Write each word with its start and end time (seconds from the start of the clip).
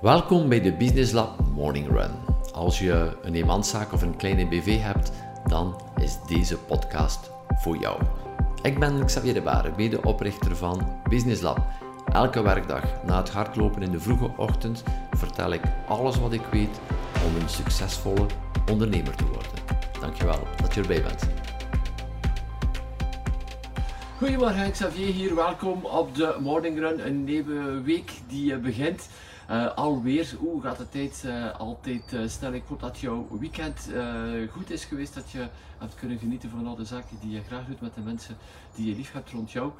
Welkom 0.00 0.48
bij 0.48 0.60
de 0.60 0.72
Business 0.72 1.12
Lab 1.12 1.40
Morning 1.54 1.88
Run. 1.88 2.10
Als 2.52 2.78
je 2.78 3.16
een 3.22 3.34
eenmanszaak 3.34 3.92
of 3.92 4.02
een 4.02 4.16
kleine 4.16 4.46
BV 4.46 4.80
hebt, 4.80 5.12
dan 5.46 5.80
is 6.00 6.18
deze 6.26 6.58
podcast 6.58 7.30
voor 7.48 7.76
jou. 7.76 8.02
Ik 8.62 8.78
ben 8.78 9.04
Xavier 9.04 9.34
de 9.34 9.42
Baren, 9.42 9.74
medeoprichter 9.76 10.56
van 10.56 11.00
Business 11.08 11.42
Lab. 11.42 11.58
Elke 12.12 12.42
werkdag 12.42 12.82
na 13.04 13.16
het 13.16 13.30
hardlopen 13.30 13.82
in 13.82 13.90
de 13.90 14.00
vroege 14.00 14.30
ochtend 14.36 14.82
vertel 15.10 15.52
ik 15.52 15.62
alles 15.88 16.18
wat 16.18 16.32
ik 16.32 16.46
weet 16.50 16.80
om 17.26 17.42
een 17.42 17.48
succesvolle 17.48 18.26
ondernemer 18.70 19.16
te 19.16 19.24
worden. 19.24 19.52
Dankjewel 20.00 20.46
dat 20.62 20.74
je 20.74 20.80
erbij 20.80 21.02
bent. 21.02 21.28
Goedemorgen, 24.18 24.70
Xavier 24.70 25.12
hier. 25.12 25.34
Welkom 25.34 25.84
op 25.84 26.14
de 26.14 26.36
Morning 26.40 26.78
Run. 26.78 27.06
Een 27.06 27.24
nieuwe 27.24 27.82
week 27.82 28.10
die 28.28 28.56
begint. 28.56 29.08
Uh, 29.50 29.74
alweer, 29.74 30.34
hoe 30.38 30.62
gaat 30.62 30.78
de 30.78 30.88
tijd 30.88 31.22
uh, 31.26 31.58
altijd 31.58 32.12
uh, 32.12 32.28
snel. 32.28 32.52
Ik 32.52 32.62
hoop 32.68 32.80
dat 32.80 32.98
jouw 32.98 33.26
weekend 33.38 33.90
goed 34.50 34.70
is 34.70 34.84
geweest, 34.84 35.14
dat 35.14 35.30
je 35.30 35.46
hebt 35.78 35.94
kunnen 35.94 36.18
genieten 36.18 36.50
van 36.50 36.66
al 36.66 36.74
de 36.74 36.84
zaken 36.84 37.16
die 37.20 37.30
je 37.30 37.42
graag 37.42 37.66
doet 37.66 37.80
met 37.80 37.94
de 37.94 38.00
mensen 38.00 38.36
die 38.74 38.86
je 38.86 38.96
lief 38.96 39.12
hebt 39.12 39.30
rond 39.30 39.50
jou. 39.50 39.72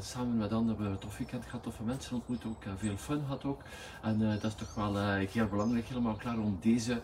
samen 0.00 0.36
met 0.36 0.52
anderen 0.52 0.66
hebben 0.66 0.86
we 0.86 0.92
een 0.92 0.98
tof 0.98 1.18
weekend 1.18 1.44
gehad, 1.44 1.62
toffe 1.62 1.82
mensen 1.82 2.16
ontmoet 2.16 2.44
ook, 2.46 2.62
veel 2.76 2.96
fun 2.96 3.20
gehad 3.20 3.44
ook. 3.44 3.62
En 4.02 4.18
dat 4.18 4.44
is 4.44 4.54
toch 4.54 4.74
wel 4.74 4.98
heel 4.98 5.48
belangrijk, 5.48 5.86
helemaal 5.86 6.14
klaar 6.14 6.38
om 6.38 6.58
deze 6.60 7.00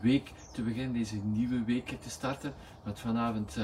week 0.00 0.32
te 0.52 0.62
beginnen, 0.62 0.92
deze 0.92 1.16
nieuwe 1.16 1.64
week 1.64 1.96
te 2.00 2.10
starten. 2.10 2.54
Met 2.82 3.00
vanavond 3.00 3.56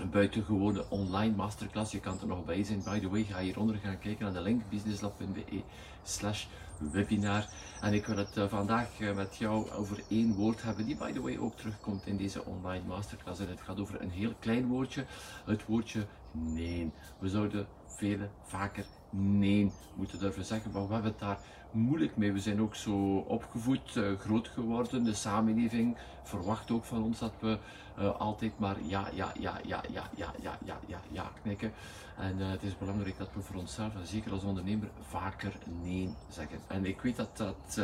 een 0.00 0.10
buitengewone 0.10 0.90
online 0.90 1.36
masterclass. 1.36 1.92
Je 1.92 2.00
kan 2.00 2.20
er 2.20 2.26
nog 2.26 2.44
bij 2.44 2.64
zijn. 2.64 2.82
By 2.82 3.00
the 3.00 3.08
way, 3.08 3.24
ga 3.24 3.38
hieronder 3.38 3.76
gaan 3.76 3.98
kijken 3.98 4.24
naar 4.24 4.34
de 4.34 4.40
link 4.40 4.62
businesslab.be 4.68 5.62
slash 6.02 6.46
webinar. 6.78 7.48
En 7.80 7.92
ik 7.92 8.06
wil 8.06 8.16
het 8.16 8.36
uh, 8.36 8.48
vandaag 8.48 9.00
uh, 9.00 9.14
met 9.14 9.36
jou 9.36 9.70
over 9.70 10.02
één 10.08 10.34
woord 10.34 10.62
hebben, 10.62 10.84
die 10.84 10.96
by 10.96 11.12
the 11.12 11.20
way 11.20 11.38
ook 11.38 11.56
terugkomt 11.56 12.06
in 12.06 12.16
deze 12.16 12.44
online 12.44 12.84
masterclass. 12.86 13.40
En 13.40 13.48
het 13.48 13.60
gaat 13.60 13.80
over 13.80 14.00
een 14.00 14.10
heel 14.10 14.34
klein 14.38 14.66
woordje, 14.66 15.04
het 15.44 15.66
woordje 15.66 16.06
nee. 16.32 16.92
We 17.18 17.28
zouden 17.28 17.66
vele 17.86 18.28
vaker 18.42 18.84
nee 19.12 19.72
moeten 19.94 20.18
durven 20.18 20.44
zeggen, 20.44 20.70
maar 20.70 20.86
we 20.86 20.92
hebben 20.92 21.10
het 21.10 21.20
daar 21.20 21.38
moeilijk 21.70 22.16
mee. 22.16 22.32
We 22.32 22.40
zijn 22.40 22.60
ook 22.60 22.74
zo 22.74 23.16
opgevoed, 23.16 23.96
uh, 23.96 24.18
groot 24.18 24.48
geworden. 24.48 25.04
De 25.04 25.14
samenleving 25.14 25.96
verwacht 26.22 26.70
ook 26.70 26.84
van 26.84 27.02
ons 27.02 27.18
dat 27.18 27.32
we 27.40 27.58
uh, 27.98 28.20
altijd 28.20 28.58
maar 28.58 28.76
ja, 28.82 29.08
ja, 29.14 29.32
ja, 29.38 29.60
ja, 29.64 29.82
ja, 29.90 30.04
ja, 30.16 30.32
ja, 30.42 30.58
ja, 30.64 30.78
ja, 30.86 31.00
ja 31.10 31.30
knikken. 31.42 31.72
En 32.16 32.38
uh, 32.38 32.50
het 32.50 32.62
is 32.62 32.78
belangrijk 32.78 33.18
dat 33.18 33.28
we 33.34 33.40
voor 33.40 33.60
onszelf, 33.60 33.94
en 33.94 34.06
zeker 34.06 34.32
als 34.32 34.42
ondernemer, 34.42 34.88
vaker 35.00 35.52
nee 35.82 36.14
zeggen. 36.28 36.58
En 36.66 36.84
ik 36.84 37.00
weet 37.00 37.16
dat 37.16 37.36
dat 37.36 37.80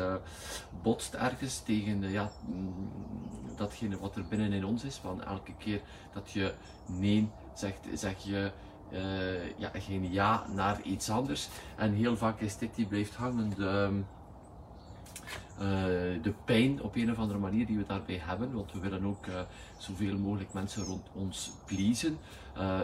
botst 0.82 1.14
ergens 1.14 1.60
tegen 1.60 2.10
ja, 2.10 2.30
mm, 2.46 2.90
datgene 3.56 3.98
wat 3.98 4.16
er 4.16 4.24
binnenin 4.28 4.64
ons 4.64 4.84
is. 4.84 5.00
Want 5.02 5.22
elke 5.22 5.52
keer 5.58 5.80
dat 6.12 6.30
je 6.30 6.54
nee 6.86 7.30
zegt, 7.54 7.86
zeg 7.94 8.18
je 8.18 8.52
uh, 8.92 9.58
ja, 9.58 9.70
geen 9.74 10.12
ja 10.12 10.46
naar 10.54 10.82
iets 10.82 11.10
anders. 11.10 11.48
En 11.76 11.92
heel 11.92 12.16
vaak 12.16 12.40
is 12.40 12.58
dit 12.58 12.74
die 12.74 12.86
blijft 12.86 13.14
hangen. 13.14 13.50
De, 13.56 14.00
uh, 15.54 16.22
de 16.22 16.34
pijn 16.44 16.82
op 16.82 16.96
een 16.96 17.10
of 17.10 17.18
andere 17.18 17.38
manier 17.38 17.66
die 17.66 17.76
we 17.76 17.86
daarbij 17.86 18.20
hebben, 18.22 18.52
want 18.52 18.72
we 18.72 18.78
willen 18.78 19.04
ook 19.04 19.26
uh, 19.26 19.40
zoveel 19.78 20.18
mogelijk 20.18 20.52
mensen 20.52 20.84
rond 20.84 21.06
ons 21.12 21.52
pleasen, 21.66 22.18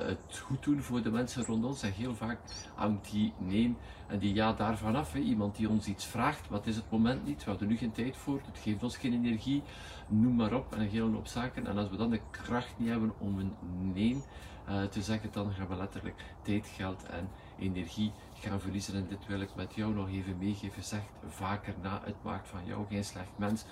het 0.07 0.39
goed 0.39 0.63
doen 0.63 0.83
voor 0.83 1.03
de 1.03 1.11
mensen 1.11 1.45
rond 1.45 1.65
ons 1.65 1.83
en 1.83 1.93
heel 1.93 2.15
vaak 2.15 2.39
hangt 2.75 3.11
die 3.11 3.33
nee 3.39 3.77
en 4.07 4.19
die 4.19 4.35
ja 4.35 4.53
daarvan 4.53 4.97
af. 4.97 5.13
Hè. 5.13 5.19
Iemand 5.19 5.57
die 5.57 5.69
ons 5.69 5.87
iets 5.87 6.05
vraagt, 6.05 6.49
wat 6.49 6.67
is 6.67 6.77
het 6.77 6.91
moment 6.91 7.27
niet, 7.27 7.45
we 7.45 7.57
er 7.61 7.67
nu 7.67 7.77
geen 7.77 7.93
tijd 7.93 8.17
voor, 8.17 8.41
het 8.47 8.59
geeft 8.59 8.83
ons 8.83 8.97
geen 8.97 9.13
energie, 9.13 9.63
noem 10.09 10.35
maar 10.35 10.53
op 10.53 10.73
en 10.73 10.81
een 10.81 10.89
hele 10.89 11.11
hoop 11.11 11.27
zaken. 11.27 11.67
En 11.67 11.79
als 11.79 11.91
we 11.91 11.97
dan 11.97 12.11
de 12.11 12.21
kracht 12.31 12.75
niet 12.77 12.89
hebben 12.89 13.13
om 13.19 13.39
een 13.39 13.53
nee 13.93 14.23
uh, 14.69 14.83
te 14.83 15.03
zeggen, 15.03 15.29
dan 15.33 15.53
gaan 15.53 15.69
we 15.69 15.77
letterlijk 15.77 16.25
tijd, 16.43 16.67
geld 16.67 17.03
en 17.03 17.29
energie 17.59 18.13
gaan 18.35 18.61
verliezen. 18.61 18.95
En 18.95 19.07
dit 19.09 19.27
wil 19.27 19.41
ik 19.41 19.55
met 19.55 19.75
jou 19.75 19.95
nog 19.95 20.09
even 20.09 20.39
meegeven. 20.39 20.85
Zeg 20.85 21.01
vaker 21.29 21.75
na, 21.83 22.01
het 22.05 22.23
maakt 22.23 22.49
van 22.49 22.65
jou 22.65 22.87
geen 22.89 23.05
slecht 23.05 23.31
mens 23.37 23.65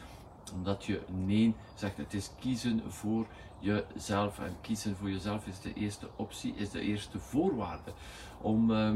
omdat 0.55 0.85
je 0.85 1.01
nee 1.09 1.55
zegt. 1.75 1.97
Het 1.97 2.15
is 2.15 2.31
kiezen 2.41 2.83
voor 2.89 3.27
jezelf. 3.59 4.39
En 4.39 4.57
kiezen 4.61 4.97
voor 4.97 5.11
jezelf 5.11 5.47
is 5.47 5.61
de 5.61 5.75
eerste 5.75 6.09
optie, 6.17 6.55
is 6.55 6.71
de 6.71 6.81
eerste 6.81 7.19
voorwaarde 7.19 7.93
om 8.41 8.71
uh, 8.71 8.93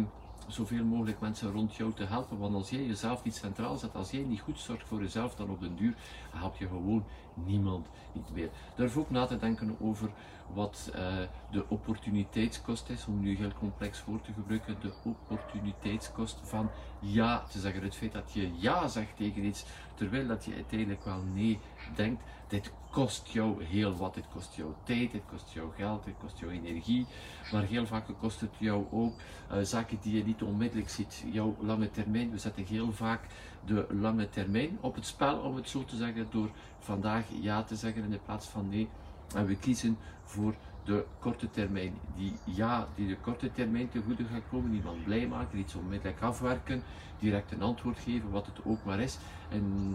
zoveel 0.46 0.84
mogelijk 0.84 1.20
mensen 1.20 1.52
rond 1.52 1.74
jou 1.74 1.92
te 1.92 2.04
helpen. 2.04 2.38
Want 2.38 2.54
als 2.54 2.70
jij 2.70 2.86
jezelf 2.86 3.24
niet 3.24 3.34
centraal 3.34 3.76
zet, 3.76 3.94
als 3.94 4.10
jij 4.10 4.22
niet 4.22 4.40
goed 4.40 4.58
zorgt 4.58 4.88
voor 4.88 5.00
jezelf, 5.00 5.34
dan 5.34 5.50
op 5.50 5.60
den 5.60 5.76
duur 5.76 5.94
help 6.30 6.56
je 6.56 6.66
gewoon 6.66 7.04
niemand 7.34 7.86
niet 8.12 8.30
meer. 8.32 8.50
Durf 8.74 8.96
ook 8.96 9.10
na 9.10 9.26
te 9.26 9.36
denken 9.36 9.76
over 9.80 10.10
wat 10.54 10.90
uh, 10.94 11.16
de 11.50 11.64
opportuniteitskost 11.68 12.88
is, 12.88 13.06
om 13.06 13.20
nu 13.20 13.36
heel 13.36 13.52
complex 13.58 14.04
woord 14.04 14.24
te 14.24 14.32
gebruiken, 14.32 14.76
de 14.80 14.92
opportuniteitskost 15.04 16.40
van 16.42 16.70
ja 17.00 17.42
te 17.50 17.60
zeggen. 17.60 17.82
Het 17.82 17.96
feit 17.96 18.12
dat 18.12 18.32
je 18.32 18.50
ja 18.56 18.88
zegt 18.88 19.16
tegen 19.16 19.44
iets, 19.44 19.64
terwijl 19.94 20.26
dat 20.26 20.44
je 20.44 20.54
uiteindelijk 20.54 21.04
wel 21.04 21.22
nee 21.34 21.58
denkt, 21.94 22.22
dit 22.48 22.72
kost 22.96 23.28
jou 23.28 23.64
heel 23.64 23.96
wat. 23.96 24.14
Dit 24.14 24.24
kost 24.32 24.54
jou 24.54 24.72
tijd, 24.84 25.12
dit 25.12 25.22
kost 25.28 25.52
jou 25.52 25.68
geld, 25.76 26.04
dit 26.04 26.14
kost 26.20 26.38
jou 26.38 26.52
energie, 26.52 27.06
maar 27.52 27.62
heel 27.62 27.86
vaak 27.86 28.06
kost 28.20 28.40
het 28.40 28.54
jou 28.58 28.86
ook 28.90 29.14
uh, 29.52 29.58
zaken 29.62 29.98
die 30.02 30.16
je 30.16 30.24
niet 30.24 30.42
onmiddellijk 30.42 30.88
ziet. 30.88 31.24
Jouw 31.32 31.56
lange 31.60 31.90
termijn, 31.90 32.30
we 32.30 32.38
zetten 32.38 32.64
heel 32.64 32.92
vaak 32.92 33.20
de 33.64 33.86
lange 34.00 34.28
termijn 34.28 34.78
op 34.80 34.94
het 34.94 35.06
spel, 35.06 35.38
om 35.38 35.56
het 35.56 35.68
zo 35.68 35.84
te 35.84 35.96
zeggen, 35.96 36.26
door 36.30 36.50
vandaag 36.78 37.24
ja 37.40 37.62
te 37.62 37.76
zeggen 37.76 38.02
in 38.02 38.10
de 38.10 38.20
plaats 38.24 38.46
van 38.46 38.68
nee. 38.68 38.88
En 39.34 39.46
we 39.46 39.56
kiezen 39.56 39.98
voor 40.24 40.54
de 40.84 41.04
korte 41.18 41.50
termijn. 41.50 41.94
Die 42.16 42.32
ja, 42.44 42.88
die 42.94 43.08
de 43.08 43.16
korte 43.16 43.52
termijn 43.52 43.88
te 43.88 44.02
goede 44.06 44.24
gaat 44.24 44.48
komen, 44.50 44.74
iemand 44.74 45.04
blij 45.04 45.26
maken, 45.26 45.58
iets 45.58 45.74
onmiddellijk 45.74 46.22
afwerken, 46.22 46.82
direct 47.18 47.52
een 47.52 47.62
antwoord 47.62 47.98
geven, 47.98 48.30
wat 48.30 48.46
het 48.46 48.64
ook 48.64 48.84
maar 48.84 49.00
is. 49.00 49.18
En 49.48 49.94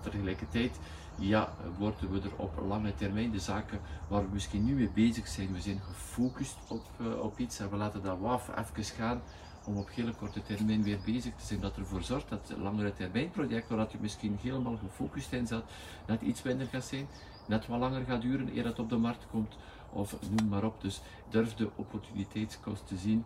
tegelijkertijd, 0.00 0.78
ja, 1.18 1.54
worden 1.78 2.12
we 2.12 2.20
er 2.20 2.36
op 2.36 2.62
lange 2.68 2.94
termijn 2.94 3.30
de 3.30 3.38
zaken 3.38 3.80
waar 4.08 4.22
we 4.22 4.32
misschien 4.32 4.64
nu 4.64 4.74
mee 4.74 4.90
bezig 4.94 5.28
zijn, 5.28 5.52
we 5.52 5.60
zijn 5.60 5.80
gefocust 5.80 6.56
op, 6.68 6.84
uh, 7.00 7.20
op 7.20 7.38
iets 7.38 7.58
en 7.58 7.70
we 7.70 7.76
laten 7.76 8.02
dat 8.02 8.18
waf 8.18 8.48
even 8.48 8.84
gaan 8.84 9.22
om 9.64 9.76
op 9.76 9.90
hele 9.90 10.14
korte 10.14 10.42
termijn 10.42 10.82
weer 10.82 10.98
bezig 11.04 11.34
te 11.34 11.46
zijn. 11.46 11.60
Dat 11.60 11.76
ervoor 11.76 12.02
zorgt 12.02 12.28
dat 12.28 12.54
langere 12.58 12.92
termijn 12.92 13.30
project, 13.30 13.68
waar 13.68 13.86
je 13.90 13.98
misschien 14.00 14.38
helemaal 14.42 14.76
gefocust 14.76 15.32
in 15.32 15.46
zat, 15.46 15.64
net 16.06 16.22
iets 16.22 16.42
minder 16.42 16.66
gaat 16.66 16.84
zijn, 16.84 17.06
net 17.46 17.66
wat 17.66 17.78
langer 17.78 18.04
gaat 18.04 18.22
duren 18.22 18.56
eer 18.56 18.64
het 18.64 18.78
op 18.78 18.88
de 18.88 18.96
markt 18.96 19.26
komt, 19.30 19.56
of 19.92 20.16
noem 20.30 20.48
maar 20.48 20.64
op. 20.64 20.80
Dus 20.80 21.00
durf 21.28 21.54
de 21.54 21.70
opportuniteitskost 21.76 22.86
te 22.86 22.96
zien 22.96 23.24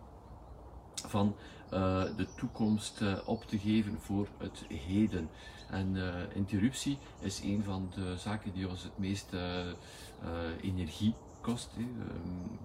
van 1.05 1.35
uh, 1.73 2.03
de 2.15 2.27
toekomst 2.35 3.01
uh, 3.01 3.17
op 3.25 3.43
te 3.43 3.59
geven 3.59 3.97
voor 4.01 4.27
het 4.37 4.65
heden. 4.67 5.29
En 5.69 5.95
uh, 5.95 6.13
interruptie 6.33 6.97
is 7.19 7.39
een 7.39 7.63
van 7.63 7.91
de 7.95 8.17
zaken 8.17 8.53
die 8.53 8.69
ons 8.69 8.83
het 8.83 8.97
meest 8.97 9.33
energie 10.61 11.15
kost. 11.41 11.69
Um, 11.77 12.59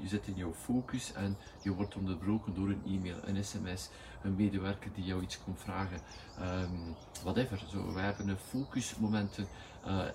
je 0.00 0.08
zit 0.08 0.26
in 0.26 0.34
jouw 0.34 0.52
focus 0.52 1.12
en 1.12 1.36
je 1.62 1.74
wordt 1.74 1.96
onderbroken 1.96 2.54
door 2.54 2.68
een 2.68 2.82
e-mail, 2.86 3.16
een 3.24 3.44
sms, 3.44 3.88
een 4.22 4.36
medewerker 4.36 4.90
die 4.94 5.04
jou 5.04 5.22
iets 5.22 5.42
komt 5.44 5.60
vragen, 5.60 6.00
um, 6.40 6.94
whatever. 7.22 7.64
Zo, 7.70 7.92
wij 7.92 8.04
hebben 8.04 8.28
een 8.28 8.36
focusmomenten 8.36 9.46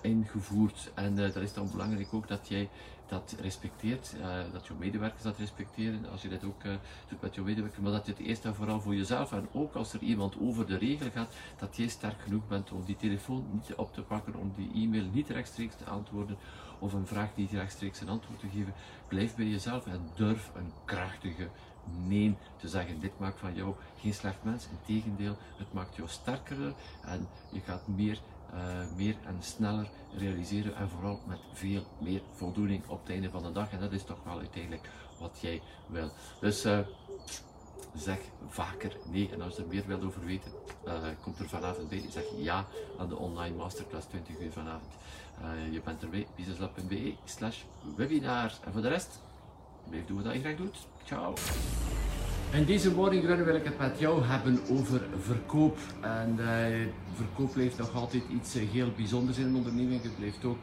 ingevoerd 0.00 0.90
en 0.94 1.12
uh, 1.12 1.32
dat 1.32 1.36
is 1.36 1.52
dan 1.52 1.70
belangrijk 1.70 2.14
ook 2.14 2.28
dat 2.28 2.48
jij 2.48 2.68
dat 3.06 3.36
respecteert, 3.40 4.14
uh, 4.18 4.52
dat 4.52 4.66
jouw 4.66 4.76
medewerkers 4.76 5.22
dat 5.22 5.38
respecteren, 5.38 6.10
als 6.10 6.22
je 6.22 6.28
dat 6.28 6.44
ook 6.44 6.62
doet 7.08 7.20
met 7.20 7.34
jouw 7.34 7.44
medewerker, 7.44 7.82
maar 7.82 7.92
dat 7.92 8.06
je 8.06 8.12
het 8.12 8.20
eerst 8.20 8.44
en 8.44 8.54
vooral 8.54 8.80
voor 8.80 8.94
jezelf 8.94 9.32
en 9.32 9.48
ook 9.52 9.74
als 9.74 9.92
er 9.92 10.00
iemand 10.00 10.36
over 10.40 10.66
de 10.66 10.78
regel 10.78 11.10
gaat, 11.10 11.34
dat 11.58 11.76
jij 11.76 11.88
sterk 11.88 12.20
genoeg 12.20 12.48
bent 12.48 12.72
om 12.72 12.84
die 12.84 12.96
telefoon 12.96 13.46
niet 13.52 13.74
op 13.74 13.92
te 13.92 14.02
pakken, 14.02 14.34
om 14.34 14.52
die 14.56 14.84
e-mail 14.84 15.04
niet 15.12 15.28
rechtstreeks 15.28 15.76
te 15.76 15.84
antwoorden, 15.84 16.36
of 16.78 16.92
een 16.92 17.06
vraag 17.06 17.36
niet 17.36 17.50
rechtstreeks 17.50 18.00
een 18.00 18.08
antwoord 18.08 18.40
te 18.40 18.48
geven. 18.48 18.74
Blijf 19.08 19.34
bij 19.34 19.46
jezelf 19.46 19.86
en 19.86 20.08
durf 20.14 20.50
een 20.54 20.72
krachtige 20.84 21.48
nee 22.06 22.36
te 22.56 22.68
zeggen. 22.68 23.00
Dit 23.00 23.18
maakt 23.18 23.38
van 23.38 23.54
jou 23.54 23.74
geen 23.98 24.14
slecht 24.14 24.42
mens. 24.42 24.68
Integendeel, 24.68 25.36
het 25.56 25.72
maakt 25.72 25.96
jou 25.96 26.08
sterker 26.08 26.74
en 27.02 27.28
je 27.52 27.60
gaat 27.60 27.88
meer, 27.88 28.20
uh, 28.54 28.60
meer 28.96 29.16
en 29.26 29.36
sneller 29.40 29.88
realiseren 30.16 30.76
en 30.76 30.88
vooral 30.88 31.20
met 31.26 31.38
veel 31.52 31.84
meer 32.00 32.22
voldoening 32.32 32.88
op 32.88 33.00
het 33.00 33.10
einde 33.10 33.30
van 33.30 33.42
de 33.42 33.52
dag. 33.52 33.70
En 33.70 33.80
dat 33.80 33.92
is 33.92 34.04
toch 34.04 34.18
wel 34.24 34.38
uiteindelijk 34.38 34.88
wat 35.18 35.38
jij 35.40 35.62
wil. 35.86 36.10
Dus 36.40 36.66
uh, 36.66 36.78
zeg 37.94 38.18
vaker 38.48 38.96
nee. 39.10 39.30
En 39.32 39.42
als 39.42 39.56
je 39.56 39.62
er 39.62 39.68
meer 39.68 39.86
wilt 39.86 40.04
over 40.04 40.24
weten, 40.24 40.52
uh, 40.86 40.94
komt 41.20 41.38
er 41.38 41.48
vanavond 41.48 41.88
bij. 41.88 42.04
Zeg 42.10 42.24
ja 42.36 42.66
aan 42.98 43.08
de 43.08 43.16
online 43.16 43.56
masterclass 43.56 44.06
20 44.06 44.40
uur 44.40 44.52
vanavond. 44.52 44.92
Je 45.70 45.80
bent 45.84 46.02
erbij, 46.02 46.26
businesslab.be 46.36 47.14
slash 47.24 47.62
webinar. 47.96 48.52
En 48.64 48.72
voor 48.72 48.82
de 48.82 48.88
rest, 48.88 49.20
blijf 49.88 50.06
doen 50.06 50.22
wat 50.22 50.32
je 50.32 50.40
graag 50.40 50.56
doet. 50.56 50.86
Ciao. 51.04 51.34
In 52.52 52.64
deze 52.64 52.94
morning 52.94 53.24
wil 53.24 53.54
ik 53.54 53.64
het 53.64 53.78
met 53.78 53.98
jou 53.98 54.24
hebben 54.24 54.60
over 54.70 55.00
verkoop. 55.20 55.78
En 56.00 56.36
uh, 56.38 56.86
verkoop 57.14 57.52
blijft 57.52 57.78
nog 57.78 57.94
altijd 57.94 58.22
iets 58.30 58.56
uh, 58.56 58.70
heel 58.70 58.92
bijzonders 58.96 59.38
in 59.38 59.46
een 59.46 59.54
onderneming. 59.54 60.02
Het 60.02 60.16
blijft 60.16 60.44
ook 60.44 60.58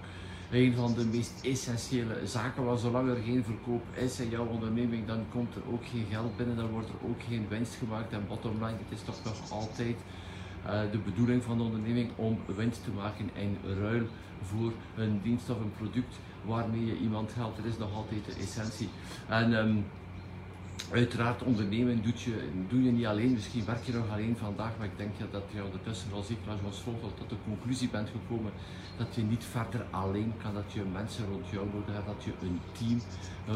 een 0.51 0.75
van 0.75 0.93
de 0.93 1.05
meest 1.05 1.31
essentiële 1.41 2.15
zaken. 2.25 2.63
Want 2.63 2.79
zolang 2.79 3.09
er 3.09 3.23
geen 3.25 3.43
verkoop 3.43 3.81
is 3.93 4.19
in 4.19 4.29
jouw 4.29 4.45
onderneming, 4.45 5.07
dan 5.07 5.25
komt 5.31 5.55
er 5.55 5.61
ook 5.71 5.85
geen 5.85 6.05
geld 6.09 6.37
binnen, 6.37 6.55
dan 6.55 6.69
wordt 6.69 6.89
er 6.89 7.09
ook 7.09 7.21
geen 7.29 7.45
winst 7.49 7.75
gemaakt. 7.75 8.13
En 8.13 8.25
bottom 8.27 8.53
line, 8.53 8.77
het 8.87 8.97
is 8.99 9.01
toch 9.01 9.23
nog 9.23 9.51
altijd 9.51 9.95
uh, 10.65 10.81
de 10.91 10.97
bedoeling 10.97 11.43
van 11.43 11.57
de 11.57 11.63
onderneming 11.63 12.09
om 12.15 12.39
winst 12.55 12.83
te 12.83 12.91
maken 12.91 13.29
in 13.33 13.57
ruil 13.81 14.07
voor 14.41 14.71
een 14.95 15.19
dienst 15.23 15.49
of 15.49 15.59
een 15.59 15.73
product 15.77 16.15
waarmee 16.45 16.85
je 16.85 16.97
iemand 16.97 17.35
helpt. 17.35 17.57
Dat 17.57 17.65
is 17.65 17.77
nog 17.77 17.95
altijd 17.95 18.25
de 18.25 18.33
essentie. 18.41 18.89
En, 19.27 19.53
um, 19.53 19.85
Uiteraard, 20.91 21.43
ondernemen 21.43 22.01
doet 22.01 22.21
je, 22.21 22.49
doe 22.67 22.83
je 22.83 22.91
niet 22.91 23.05
alleen. 23.05 23.31
Misschien 23.31 23.65
werk 23.65 23.83
je 23.83 23.93
nog 23.93 24.11
alleen 24.11 24.37
vandaag, 24.37 24.71
maar 24.77 24.87
ik 24.87 24.97
denk 24.97 25.11
dat 25.31 25.43
je 25.51 25.63
ondertussen 25.63 26.11
wel 26.11 26.23
zeker 26.23 26.51
als 26.65 26.79
volgt 26.79 27.17
tot 27.17 27.29
de 27.29 27.35
conclusie 27.43 27.89
bent 27.89 28.09
gekomen 28.09 28.51
dat 28.97 29.15
je 29.15 29.21
niet 29.21 29.43
verder 29.43 29.85
alleen 29.89 30.33
kan, 30.41 30.53
dat 30.53 30.71
je 30.73 30.81
mensen 30.93 31.25
rond 31.31 31.47
jou 31.49 31.67
nodig 31.73 31.93
hebt, 31.93 32.05
dat 32.05 32.23
je 32.23 32.31
een 32.41 32.59
team 32.77 33.01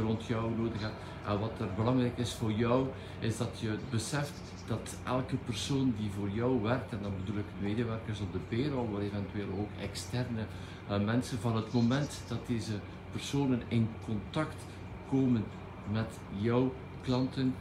rond 0.02 0.26
jou 0.26 0.56
nodig 0.58 0.82
hebt. 0.82 0.94
En 1.28 1.40
wat 1.40 1.60
er 1.60 1.74
belangrijk 1.76 2.18
is 2.18 2.34
voor 2.34 2.52
jou, 2.52 2.88
is 3.20 3.38
dat 3.38 3.60
je 3.60 3.78
beseft 3.90 4.42
dat 4.68 4.98
elke 5.04 5.36
persoon 5.36 5.94
die 6.00 6.12
voor 6.12 6.30
jou 6.30 6.62
werkt, 6.62 6.92
en 6.92 7.00
dan 7.02 7.14
bedoel 7.26 7.40
ik 7.40 7.46
medewerkers 7.62 8.20
op 8.20 8.32
de 8.34 8.40
payroll, 8.50 8.88
maar 8.88 9.02
eventueel 9.02 9.48
ook 9.60 9.70
externe 9.82 10.46
uh, 10.90 11.04
mensen, 11.04 11.40
van 11.40 11.56
het 11.56 11.74
moment 11.74 12.22
dat 12.28 12.48
deze 12.48 12.74
personen 13.12 13.62
in 13.68 13.90
contact 14.06 14.66
komen 15.10 15.44
met 15.92 16.20
jou 16.40 16.72
klanten 17.04 17.56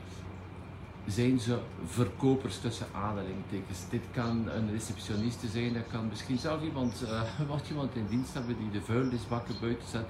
zijn 1.06 1.40
ze 1.40 1.58
verkopers 1.84 2.58
tussen 2.58 2.86
aanhalingstekens. 2.94 3.88
Dit 3.90 4.02
kan 4.12 4.48
een 4.54 4.70
receptioniste 4.70 5.48
zijn, 5.48 5.72
dat 5.72 5.86
kan 5.90 6.08
misschien 6.08 6.38
zelf 6.38 6.62
iemand, 6.62 7.02
uh, 7.02 7.22
wat 7.48 7.68
iemand 7.68 7.94
in 7.94 8.06
dienst 8.08 8.34
hebben 8.34 8.56
die 8.58 8.70
de 8.70 8.80
vuilnisbakken 8.80 9.54
buiten 9.60 9.88
zet. 9.88 10.06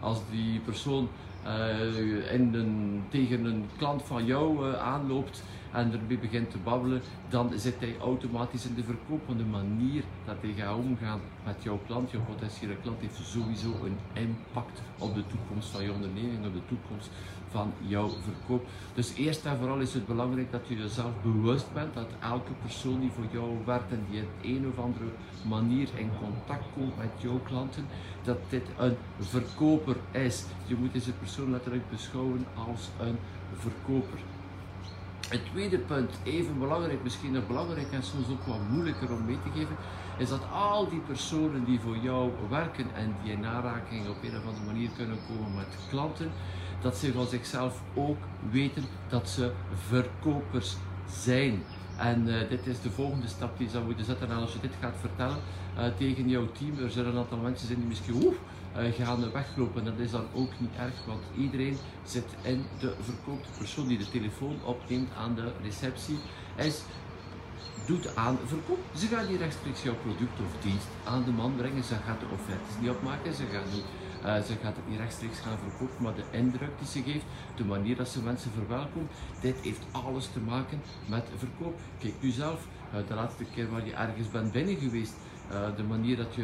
Als 0.00 0.18
die 0.30 0.60
persoon 0.60 1.08
uh, 1.46 2.32
in 2.32 2.54
een, 2.54 3.02
tegen 3.08 3.44
een 3.44 3.64
klant 3.76 4.02
van 4.02 4.24
jou 4.24 4.68
uh, 4.68 4.74
aanloopt 4.74 5.42
en 5.72 5.92
ermee 5.92 6.18
begint 6.18 6.50
te 6.50 6.58
babbelen, 6.58 7.02
dan 7.28 7.52
zit 7.56 7.74
hij 7.78 7.96
automatisch 8.00 8.66
in 8.66 8.74
de 8.74 8.82
verkoop. 8.82 9.26
Want 9.26 9.38
de 9.38 9.44
manier 9.44 10.02
dat 10.24 10.36
hij 10.40 10.52
gaat 10.56 10.76
omgaan 10.76 11.20
met 11.44 11.62
jouw 11.62 11.80
klant, 11.86 12.10
jouw 12.10 12.24
potentiële 12.24 12.76
klant, 12.82 13.00
heeft 13.00 13.20
sowieso 13.22 13.68
een 13.84 13.98
impact 14.12 14.82
op 14.98 15.14
de 15.14 15.26
toekomst 15.26 15.68
van 15.68 15.82
je 15.82 15.92
onderneming, 15.92 16.46
op 16.46 16.52
de 16.52 16.66
toekomst 16.68 17.10
van 17.50 17.72
jouw 17.78 18.08
verkoop. 18.08 18.66
Dus 18.94 19.14
eerst 19.14 19.44
en 19.44 19.56
vooral 19.56 19.78
is 19.78 19.94
het 19.94 20.06
belangrijk 20.06 20.52
dat 20.52 20.68
je 20.68 20.76
jezelf 20.76 21.12
bewust 21.22 21.72
bent 21.72 21.94
dat 21.94 22.08
elke 22.20 22.52
persoon 22.62 23.00
die 23.00 23.10
voor 23.10 23.24
jou 23.32 23.56
werkt 23.64 23.92
en 23.92 24.04
die 24.10 24.22
op 24.22 24.28
een 24.42 24.66
of 24.66 24.84
andere 24.84 25.10
manier 25.48 25.88
in 25.94 26.10
contact 26.18 26.64
komt 26.74 26.96
met 26.96 27.10
jouw 27.16 27.38
klanten, 27.38 27.86
dat 28.22 28.38
dit 28.48 28.62
een 28.78 28.96
verkoper 29.18 29.96
is. 30.10 30.44
Je 30.66 30.74
moet 30.74 30.92
deze 30.92 31.12
persoon 31.12 31.50
letterlijk 31.50 31.90
beschouwen 31.90 32.46
als 32.68 32.88
een 33.00 33.16
verkoper. 33.54 34.18
Het 35.30 35.44
tweede 35.50 35.78
punt, 35.78 36.10
even 36.24 36.58
belangrijk, 36.58 37.02
misschien 37.02 37.32
nog 37.32 37.46
belangrijk 37.46 37.92
en 37.92 38.02
soms 38.02 38.28
ook 38.28 38.46
wat 38.46 38.68
moeilijker 38.70 39.12
om 39.12 39.24
mee 39.24 39.38
te 39.42 39.50
geven, 39.58 39.76
is 40.18 40.28
dat 40.28 40.40
al 40.52 40.88
die 40.88 41.00
personen 41.00 41.64
die 41.64 41.80
voor 41.80 41.96
jou 41.96 42.30
werken 42.48 42.94
en 42.94 43.14
die 43.22 43.32
in 43.32 43.46
aanraking 43.46 44.08
op 44.08 44.22
een 44.22 44.36
of 44.36 44.46
andere 44.46 44.64
manier 44.66 44.90
kunnen 44.96 45.18
komen 45.28 45.54
met 45.54 45.76
klanten, 45.88 46.30
dat 46.80 46.96
ze 46.96 47.12
van 47.12 47.26
zichzelf 47.26 47.82
ook 47.94 48.18
weten 48.50 48.84
dat 49.08 49.28
ze 49.28 49.52
verkopers 49.88 50.76
zijn. 51.10 51.62
En 51.96 52.28
uh, 52.28 52.48
dit 52.48 52.66
is 52.66 52.80
de 52.80 52.90
volgende 52.90 53.28
stap 53.28 53.58
die 53.58 53.68
zou 53.68 53.84
moeten 53.84 54.04
zetten. 54.04 54.30
En 54.30 54.36
als 54.36 54.52
je 54.52 54.60
dit 54.60 54.74
gaat 54.80 54.96
vertellen 55.00 55.38
uh, 55.78 55.84
tegen 55.96 56.28
jouw 56.28 56.46
team, 56.52 56.78
er 56.78 56.90
zullen 56.90 57.12
een 57.12 57.18
aantal 57.18 57.38
mensen 57.38 57.66
zijn 57.66 57.78
die 57.78 57.88
misschien 57.88 58.14
uh, 58.76 58.92
gaan 58.92 59.32
weglopen. 59.32 59.84
Dat 59.84 59.98
is 59.98 60.10
dan 60.10 60.26
ook 60.34 60.50
niet 60.58 60.70
erg, 60.78 61.04
want 61.06 61.22
iedereen 61.36 61.76
zit 62.04 62.26
in 62.42 62.64
de 62.78 62.94
verkoop. 63.00 63.42
De 63.44 63.58
persoon 63.58 63.86
die 63.86 63.98
de 63.98 64.10
telefoon 64.10 64.58
opneemt 64.64 65.10
aan 65.16 65.34
de 65.34 65.52
receptie 65.62 66.18
is 66.56 66.82
doet 67.86 68.16
aan 68.16 68.38
verkoop. 68.46 68.78
Ze 68.94 69.06
gaan 69.06 69.28
niet 69.28 69.40
rechtstreeks 69.40 69.82
jouw 69.82 69.94
product 69.94 70.40
of 70.40 70.62
dienst 70.62 70.86
aan 71.04 71.24
de 71.24 71.30
man 71.30 71.56
brengen. 71.56 71.84
Ze 71.84 71.94
gaat 71.94 72.20
de 72.20 72.26
offertes 72.32 72.74
niet 72.80 72.90
opmaken. 72.90 73.34
Ze 73.34 73.44
gaan 73.52 73.74
niet 73.74 73.84
uh, 74.24 74.34
ze 74.34 74.54
gaat 74.62 74.76
het 74.76 74.88
niet 74.88 74.98
rechtstreeks 74.98 75.38
gaan 75.38 75.58
verkopen, 75.58 76.02
maar 76.02 76.14
de 76.14 76.24
indruk 76.30 76.70
die 76.78 76.88
ze 76.88 77.10
geeft, 77.10 77.24
de 77.56 77.64
manier 77.64 77.96
dat 77.96 78.08
ze 78.08 78.22
mensen 78.22 78.50
verwelkomt, 78.50 79.10
dit 79.40 79.56
heeft 79.62 79.84
alles 79.90 80.26
te 80.32 80.40
maken 80.40 80.80
met 81.06 81.24
verkoop. 81.36 81.80
Kijk 81.98 82.14
nu 82.20 82.30
zelf, 82.30 82.66
uh, 82.94 83.08
de 83.08 83.14
laatste 83.14 83.44
keer 83.54 83.70
waar 83.70 83.86
je 83.86 83.94
ergens 83.94 84.30
bent 84.30 84.52
binnen 84.52 84.76
geweest, 84.76 85.14
de, 85.76 85.82
manier 85.82 86.16
dat 86.16 86.34
je, 86.34 86.42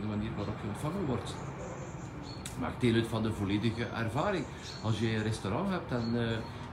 de 0.00 0.06
manier 0.06 0.30
waarop 0.36 0.54
je 0.62 0.68
ontvangen 0.68 1.06
wordt 1.06 1.34
maakt 2.60 2.80
deel 2.80 2.94
uit 2.94 3.06
van 3.06 3.22
de 3.22 3.32
volledige 3.32 3.84
ervaring. 3.84 4.44
Als 4.82 4.98
je 4.98 5.14
een 5.14 5.22
restaurant 5.22 5.70
hebt 5.70 5.92
en 5.92 6.14
uh, 6.14 6.20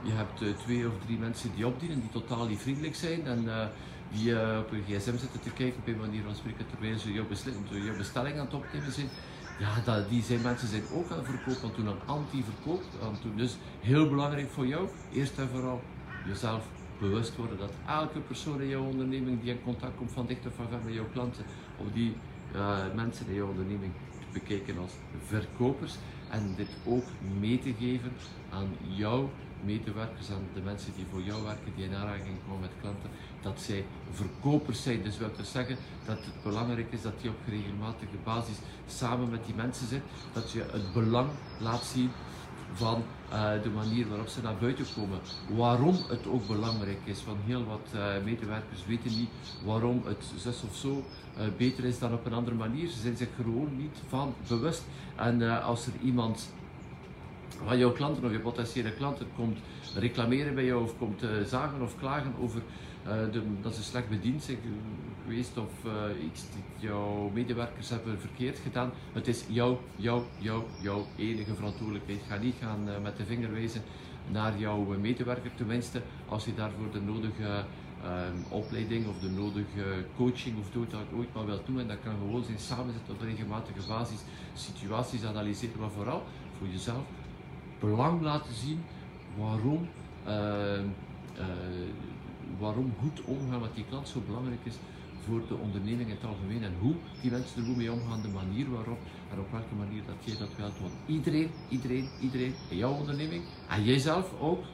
je 0.02 0.12
hebt 0.12 0.58
twee 0.58 0.86
of 0.86 0.92
drie 1.04 1.18
mensen 1.18 1.50
die 1.54 1.66
opdienen, 1.66 2.00
die 2.00 2.10
totaal 2.10 2.46
niet 2.46 2.60
vriendelijk 2.60 2.94
zijn 2.94 3.26
en 3.26 3.44
uh, 3.44 3.66
die 4.12 4.58
op 4.58 4.72
een 4.72 4.82
gsm 4.86 5.16
zitten 5.16 5.40
te 5.40 5.50
kijken 5.50 5.80
op 5.80 5.86
een 5.86 5.98
manier 5.98 6.22
van 6.22 6.34
spreken 6.34 6.66
terwijl 6.70 6.98
ze 6.98 7.12
jouw, 7.12 7.24
jouw 7.70 7.96
bestelling 7.96 8.38
aan 8.38 8.44
het 8.44 8.54
opnemen 8.54 8.92
zijn, 8.92 9.08
ja, 9.58 9.80
dat, 9.84 10.08
die 10.08 10.22
zijn 10.22 10.42
mensen 10.42 10.68
zijn 10.68 10.82
ook 10.92 11.10
aan 11.10 11.24
verkoop, 11.24 11.60
want 11.62 11.74
toen 11.74 11.88
aan 11.88 12.06
anti-verkoop. 12.06 12.82
Dus 13.36 13.56
heel 13.80 14.08
belangrijk 14.08 14.50
voor 14.50 14.66
jou, 14.66 14.88
eerst 15.12 15.38
en 15.38 15.48
vooral 15.48 15.80
jezelf 16.26 16.64
bewust 17.00 17.36
worden 17.36 17.58
dat 17.58 17.72
elke 17.86 18.18
persoon 18.18 18.60
in 18.60 18.68
jouw 18.68 18.84
onderneming 18.84 19.40
die 19.40 19.50
in 19.50 19.62
contact 19.62 19.96
komt 19.96 20.12
van 20.12 20.26
dicht 20.26 20.46
of 20.46 20.52
van 20.56 20.68
ver 20.68 20.78
met 20.84 20.94
jouw 20.94 21.08
klanten, 21.12 21.44
of 21.76 21.86
die 21.92 22.16
mensen 22.94 23.26
in 23.28 23.34
jouw 23.34 23.48
onderneming 23.48 23.92
bekijken 24.38 24.78
als 24.78 24.92
verkopers 25.26 25.94
en 26.30 26.54
dit 26.56 26.68
ook 26.84 27.04
mee 27.38 27.58
te 27.58 27.74
geven 27.78 28.12
aan 28.50 28.68
jouw 28.80 29.30
medewerkers, 29.64 30.30
aan 30.30 30.46
de 30.54 30.60
mensen 30.60 30.92
die 30.96 31.06
voor 31.10 31.22
jou 31.22 31.42
werken, 31.42 31.72
die 31.76 31.84
in 31.84 31.94
aanraking 31.94 32.36
komen 32.46 32.60
met 32.60 32.70
klanten, 32.80 33.10
dat 33.42 33.60
zij 33.60 33.84
verkopers 34.12 34.82
zijn. 34.82 35.02
Dus 35.02 35.18
wil 35.18 35.30
dus 35.36 35.50
zeggen 35.50 35.76
dat 36.06 36.16
het 36.16 36.42
belangrijk 36.42 36.92
is 36.92 37.02
dat 37.02 37.14
je 37.20 37.28
op 37.28 37.40
regelmatige 37.48 38.16
basis 38.24 38.56
samen 38.86 39.30
met 39.30 39.44
die 39.44 39.54
mensen 39.54 39.86
zit, 39.86 40.02
dat 40.32 40.50
je 40.50 40.64
het 40.70 40.92
belang 40.92 41.28
laat 41.60 41.84
zien 41.84 42.10
van 42.78 43.02
uh, 43.32 43.62
de 43.62 43.70
manier 43.70 44.08
waarop 44.08 44.28
ze 44.28 44.42
naar 44.42 44.56
buiten 44.60 44.84
komen. 44.96 45.18
Waarom 45.56 45.96
het 46.08 46.26
ook 46.26 46.46
belangrijk 46.46 46.98
is, 47.04 47.24
want 47.24 47.38
heel 47.44 47.64
wat 47.64 47.86
uh, 47.94 48.24
medewerkers 48.24 48.86
weten 48.86 49.10
niet 49.18 49.30
waarom 49.64 50.02
het 50.04 50.24
zus 50.36 50.62
of 50.62 50.76
zo 50.76 50.88
uh, 50.88 51.44
beter 51.56 51.84
is 51.84 51.98
dan 51.98 52.12
op 52.12 52.26
een 52.26 52.32
andere 52.32 52.56
manier. 52.56 52.88
Ze 52.88 53.00
zijn 53.00 53.16
zich 53.16 53.28
gewoon 53.36 53.76
niet 53.76 53.96
van 54.08 54.34
bewust. 54.48 54.84
En 55.16 55.62
als 55.62 55.86
er 55.86 55.92
iemand 56.02 56.52
van 57.66 57.78
jouw 57.78 57.92
klanten 57.92 58.24
of 58.24 58.30
je 58.30 58.38
potentiële 58.38 58.92
klanten 58.92 59.26
komt 59.36 59.58
reclameren 59.94 60.54
bij 60.54 60.64
jou 60.64 60.82
of 60.82 60.98
komt 60.98 61.22
zagen 61.46 61.82
of 61.82 61.98
klagen 61.98 62.32
over 62.40 62.62
de, 63.04 63.42
dat 63.62 63.74
ze 63.74 63.82
slecht 63.82 64.08
bediend 64.08 64.42
zijn 64.42 64.58
of 65.56 65.72
uh, 65.86 66.24
iets 66.24 66.40
die 66.40 66.88
jouw 66.88 67.30
medewerkers 67.34 67.88
hebben 67.88 68.20
verkeerd 68.20 68.58
gedaan. 68.58 68.90
Het 69.12 69.28
is 69.28 69.44
jouw, 69.48 69.80
jouw, 69.96 70.24
jouw, 70.38 70.66
jouw 70.82 71.06
enige 71.16 71.54
verantwoordelijkheid. 71.54 72.20
Ga 72.28 72.36
niet 72.36 72.54
gaan 72.60 73.02
met 73.02 73.16
de 73.16 73.24
vinger 73.24 73.52
wijzen 73.52 73.82
naar 74.30 74.58
jouw 74.58 74.84
medewerker, 75.00 75.50
tenminste 75.54 76.02
als 76.28 76.44
je 76.44 76.54
daarvoor 76.54 76.90
de 76.92 77.00
nodige 77.00 77.64
um, 78.04 78.44
opleiding 78.48 79.06
of 79.06 79.18
de 79.18 79.30
nodige 79.30 80.06
coaching 80.16 80.58
of 80.58 80.70
doet 80.70 80.90
dat 80.90 81.00
ooit 81.16 81.34
maar 81.34 81.46
wel 81.46 81.60
doen. 81.64 81.80
En 81.80 81.88
dat 81.88 82.00
kan 82.02 82.14
gewoon 82.18 82.44
zijn 82.44 82.58
samen 82.58 82.92
zitten 82.92 83.14
op 83.14 83.20
regelmatige 83.20 83.88
basis, 83.88 84.20
situaties 84.54 85.24
analyseren, 85.24 85.80
maar 85.80 85.90
vooral 85.90 86.22
voor 86.58 86.68
jezelf 86.68 87.04
belang 87.80 88.22
laten 88.22 88.54
zien 88.54 88.80
waarom, 89.38 89.88
uh, 90.26 90.32
uh, 90.32 91.44
waarom 92.58 92.92
goed 93.00 93.20
omgaan 93.24 93.60
met 93.60 93.74
die 93.74 93.84
klant 93.88 94.08
zo 94.08 94.22
belangrijk 94.26 94.60
is 94.62 94.74
voor 95.28 95.42
de 95.48 95.56
onderneming 95.56 96.08
in 96.08 96.14
het 96.14 96.24
algemeen 96.24 96.62
en 96.62 96.74
hoe 96.80 96.94
die 97.22 97.30
mensen 97.30 97.60
er 97.60 97.66
goed 97.66 97.76
mee 97.76 97.92
omgaan, 97.92 98.22
de 98.22 98.28
manier 98.28 98.70
waarop 98.70 98.98
en 99.32 99.38
op 99.38 99.50
welke 99.50 99.74
manier 99.74 100.02
dat 100.06 100.16
jij 100.24 100.36
dat 100.38 100.56
wilt. 100.56 100.78
Want 100.80 100.92
iedereen, 101.06 101.50
iedereen, 101.68 102.08
iedereen 102.20 102.54
in 102.68 102.76
jouw 102.76 102.92
onderneming 102.92 103.42
en 103.68 103.84
jijzelf 103.84 104.40
ook, 104.40 104.64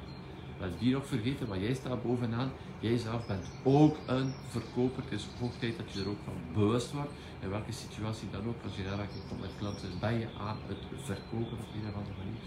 laat 0.60 0.78
die 0.78 0.92
nog 0.92 1.06
vergeten, 1.06 1.48
maar 1.48 1.58
jij 1.58 1.74
staat 1.74 2.02
bovenaan, 2.02 2.50
jij 2.78 2.98
zelf 2.98 3.26
bent 3.26 3.50
ook 3.62 3.96
een 4.06 4.34
verkoper. 4.48 5.02
Het 5.02 5.12
is 5.12 5.26
hoog 5.40 5.52
tijd 5.58 5.76
dat 5.76 5.92
je 5.92 6.00
er 6.00 6.08
ook 6.08 6.22
van 6.24 6.34
bewust 6.54 6.92
wordt. 6.92 7.10
In 7.40 7.50
welke 7.50 7.72
situatie 7.72 8.28
dan 8.30 8.46
ook, 8.48 8.62
als 8.64 8.76
je 8.76 8.82
daar 8.84 9.08
komt 9.28 9.40
met 9.40 9.50
klanten, 9.58 9.88
ben 10.00 10.18
je 10.18 10.28
aan 10.38 10.56
het 10.66 10.78
verkopen 11.02 11.58
op 11.58 11.74
een 11.74 11.88
of 11.88 11.94
andere 11.94 12.16
manier. 12.18 12.40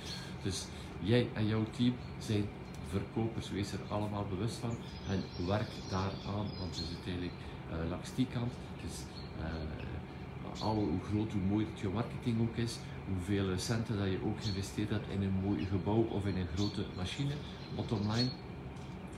Dus 0.43 0.65
jij 0.99 1.27
en 1.33 1.47
jouw 1.47 1.63
team 1.77 1.93
zijn 2.17 2.45
verkopers, 2.89 3.49
wees 3.49 3.71
er 3.71 3.79
allemaal 3.89 4.25
bewust 4.29 4.55
van 4.55 4.75
en 5.09 5.23
werk 5.47 5.69
daaraan, 5.89 6.47
want 6.59 6.75
het 6.75 6.85
is 6.85 6.95
uiteindelijk 6.95 7.33
uh, 7.71 7.89
langs 7.89 8.09
die 8.15 8.27
kant. 8.33 8.51
Dus, 8.81 8.95
uh, 9.39 10.63
al 10.63 10.75
hoe 10.75 10.99
groot, 11.09 11.31
hoe 11.31 11.41
mooi 11.41 11.65
dat 11.71 11.79
je 11.79 11.89
marketing 11.89 12.41
ook 12.41 12.55
is, 12.55 12.77
hoeveel 13.07 13.57
centen 13.57 13.97
dat 13.97 14.07
je 14.07 14.19
ook 14.25 14.41
geïnvesteerd 14.41 14.89
hebt 14.89 15.09
in 15.09 15.21
een 15.21 15.39
mooi 15.43 15.65
gebouw 15.65 16.07
of 16.09 16.25
in 16.25 16.37
een 16.37 16.47
grote 16.55 16.83
machine, 16.95 17.33
bottom 17.75 18.11
line, 18.11 18.29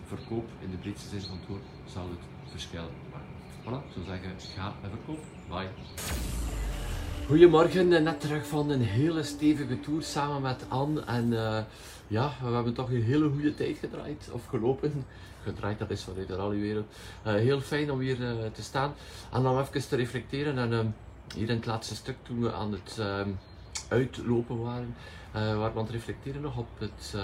verkoop 0.08 0.48
in 0.60 0.72
de 0.72 0.78
breedste 0.78 1.10
zin 1.10 1.22
van 1.22 1.38
het 1.38 1.48
woord 1.48 1.64
zal 1.86 2.10
het 2.10 2.52
verschil 2.52 2.90
maken. 3.12 3.28
Voilà, 3.64 3.94
zo 3.94 4.00
zeggen, 4.06 4.32
ga 4.56 4.74
en 4.84 4.90
verkoop. 4.90 5.24
Bye. 5.50 5.70
Goedemorgen, 7.28 7.88
net 7.88 8.20
terug 8.20 8.48
van 8.48 8.70
een 8.70 8.82
hele 8.82 9.24
stevige 9.24 9.80
tour 9.80 10.04
samen 10.04 10.42
met 10.42 10.66
Anne. 10.68 11.02
En 11.02 11.32
uh, 11.32 11.60
ja, 12.10 12.32
we 12.42 12.50
hebben 12.50 12.74
toch 12.74 12.90
een 12.90 13.04
hele 13.04 13.30
goede 13.30 13.56
tijd 13.56 13.78
gedraaid, 13.78 14.30
of 14.32 14.46
gelopen. 14.46 15.06
Gedraaid, 15.44 15.80
dat 15.80 15.90
is 15.90 16.04
vanuit 16.04 16.28
de 16.28 16.36
rallywereld. 16.36 16.86
Uh, 17.28 17.34
heel 17.34 17.62
fijn 17.62 17.92
om 17.92 18.00
hier 18.00 18.20
uh, 18.20 18.30
te 18.52 18.64
staan 18.64 18.94
en 19.32 19.44
dan 19.44 19.60
even 19.60 19.88
te 19.88 19.96
reflecteren. 19.96 20.58
En 20.58 20.96
hier 21.36 21.50
in 21.50 21.56
het 21.56 21.66
laatste 21.66 21.96
stuk, 21.96 22.16
toen 22.22 22.42
we 22.42 22.54
aan 22.54 22.72
het 22.72 23.02
uitlopen 23.88 24.62
waren, 24.62 24.96
waren 25.32 25.74
we 25.74 25.80
aan 25.80 25.86
het 25.86 25.90
reflecteren 25.90 26.42
nog 26.42 26.58
op 26.58 26.68
het 26.78 27.16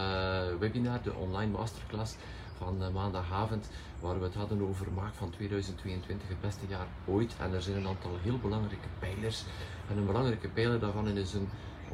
webinar, 0.59 1.01
de 1.01 1.13
online 1.13 1.51
masterclass 1.51 2.15
van 2.57 2.91
maandagavond, 2.93 3.69
waar 3.99 4.19
we 4.19 4.25
het 4.25 4.35
hadden 4.35 4.61
over 4.61 4.91
maak 4.91 5.13
van 5.13 5.29
2022 5.29 6.27
het 6.27 6.41
beste 6.41 6.65
jaar 6.67 6.87
ooit. 7.05 7.35
En 7.39 7.53
er 7.53 7.61
zijn 7.61 7.77
een 7.77 7.87
aantal 7.87 8.11
heel 8.21 8.37
belangrijke 8.37 8.87
pijlers. 8.99 9.43
En 9.89 9.97
een 9.97 10.05
belangrijke 10.05 10.47
pijler 10.47 10.79
daarvan 10.79 11.07
is 11.07 11.33
een 11.33 11.49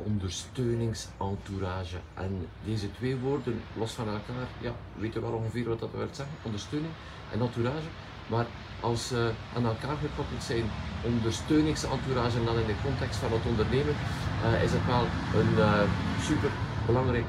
ondersteuningsentourage. 0.06 1.98
En 2.14 2.48
deze 2.66 2.92
twee 2.92 3.18
woorden, 3.18 3.62
los 3.78 3.92
van 3.92 4.08
elkaar, 4.08 4.48
ja, 4.62 4.72
weten 4.98 5.22
wel 5.22 5.32
ongeveer 5.32 5.68
wat 5.68 5.80
dat 5.80 5.92
wil 5.92 6.08
zeggen, 6.12 6.36
ondersteuning 6.42 6.94
en 7.32 7.42
entourage. 7.42 7.88
Maar 8.28 8.46
als 8.80 9.08
ze 9.08 9.32
aan 9.56 9.66
elkaar 9.66 9.98
gekoppeld 9.98 10.44
zijn, 10.44 10.64
ondersteuningsentourage 11.06 12.38
en 12.38 12.46
dan 12.46 12.60
in 12.60 12.68
de 12.68 12.82
context 12.84 13.20
van 13.20 13.32
het 13.32 13.46
ondernemen, 13.46 13.96
uh, 14.44 14.64
is 14.64 14.72
het 14.72 14.86
wel 14.86 15.06
een 15.42 15.54
uh, 15.58 15.82
super 16.22 16.50
belangrijk 16.86 17.26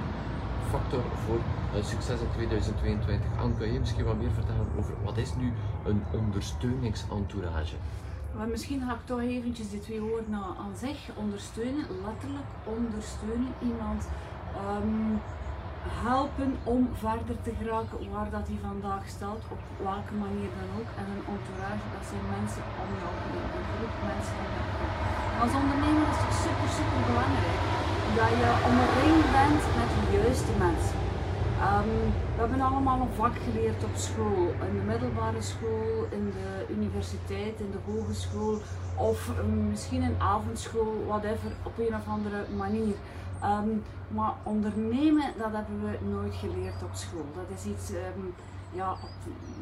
factor 0.71 1.03
voor 1.25 1.41
uh, 1.75 1.85
succes 1.85 2.21
in 2.21 2.31
2022. 2.35 3.27
Anne, 3.41 3.55
kan 3.59 3.73
je 3.73 3.81
misschien 3.81 4.05
wat 4.05 4.19
meer 4.19 4.33
vertellen 4.35 4.67
over 4.79 4.95
wat 5.05 5.17
is 5.17 5.35
nu 5.35 5.53
een 5.85 6.03
ondersteuningsentourage? 6.13 7.77
Maar 8.37 8.49
misschien 8.49 8.81
ga 8.87 8.93
ik 8.93 9.07
toch 9.11 9.21
eventjes 9.21 9.71
die 9.71 9.81
twee 9.87 10.01
woorden 10.01 10.35
aan 10.63 10.75
zich 10.85 11.01
ondersteunen, 11.25 11.87
letterlijk 12.07 12.51
ondersteunen. 12.79 13.53
Iemand 13.71 14.01
um, 14.71 15.21
helpen 16.07 16.51
om 16.75 16.83
verder 17.07 17.37
te 17.47 17.53
geraken 17.59 17.99
waar 18.15 18.31
dat 18.37 18.47
hij 18.51 18.59
vandaag 18.71 19.05
staat, 19.17 19.43
op 19.55 19.63
welke 19.89 20.15
manier 20.25 20.51
dan 20.59 20.71
ook. 20.79 20.91
En 21.01 21.07
een 21.13 21.25
entourage, 21.35 21.87
dat 21.95 22.05
zijn 22.11 22.27
mensen 22.37 22.65
om 22.83 22.91
jou 23.01 23.13
heen, 23.23 23.47
een 23.57 23.67
groep 23.73 23.95
mensen 24.11 24.37
om 24.43 24.51
jou. 24.57 24.69
Als 25.43 25.53
ondernemer 25.61 26.07
is 26.15 26.21
het 26.25 26.35
super, 26.45 26.71
super 26.79 27.03
belangrijk 27.11 27.61
dat 28.19 28.33
je 28.41 28.51
omringd 28.69 29.29
bent 29.39 29.63
met 29.79 29.91
de 29.97 30.05
juiste 30.17 30.53
mensen. 30.67 31.02
Um, 31.63 32.13
we 32.35 32.41
hebben 32.41 32.61
allemaal 32.61 33.01
een 33.01 33.15
vak 33.15 33.33
geleerd 33.51 33.85
op 33.85 33.95
school, 33.95 34.47
in 34.69 34.75
de 34.79 34.85
middelbare 34.87 35.43
school, 35.43 36.07
in 36.11 36.33
de 36.37 36.75
universiteit, 36.75 37.61
in 37.61 37.71
de 37.71 37.93
hogeschool 37.93 38.59
of 38.97 39.29
um, 39.39 39.69
misschien 39.69 40.03
een 40.03 40.17
avondschool, 40.19 41.05
whatever, 41.07 41.51
op 41.63 41.79
een 41.79 41.95
of 41.95 42.09
andere 42.09 42.45
manier. 42.57 42.95
Um, 43.45 43.83
maar 44.09 44.33
ondernemen, 44.43 45.33
dat 45.39 45.53
hebben 45.53 45.81
we 45.83 46.11
nooit 46.11 46.35
geleerd 46.35 46.83
op 46.83 46.95
school. 46.95 47.27
Dat 47.35 47.59
is 47.59 47.65
iets, 47.65 47.91
ja, 48.73 48.97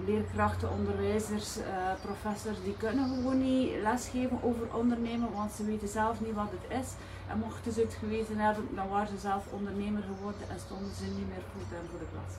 leerkrachten, 0.06 0.70
onderwijzers, 0.70 1.58
uh, 1.58 1.64
professors, 2.02 2.62
die 2.64 2.76
kunnen 2.76 3.08
gewoon 3.08 3.38
niet 3.38 3.70
lesgeven 3.82 4.38
over 4.42 4.74
ondernemen, 4.74 5.32
want 5.32 5.52
ze 5.52 5.64
weten 5.64 5.88
zelf 5.88 6.20
niet 6.20 6.34
wat 6.34 6.50
het 6.50 6.80
is. 6.80 6.88
En 7.28 7.38
mochten 7.38 7.72
ze 7.72 7.80
het 7.80 7.94
geweten 7.94 8.38
hebben, 8.38 8.68
dan 8.74 8.88
waren 8.88 9.08
ze 9.08 9.18
zelf 9.18 9.52
ondernemer 9.52 10.02
geworden 10.02 10.48
en 10.48 10.60
stonden 10.60 10.94
ze 10.94 11.04
niet 11.04 11.28
meer 11.28 11.44
fulltime 11.52 11.88
voor 11.90 11.98
de 11.98 12.06
klas. 12.12 12.34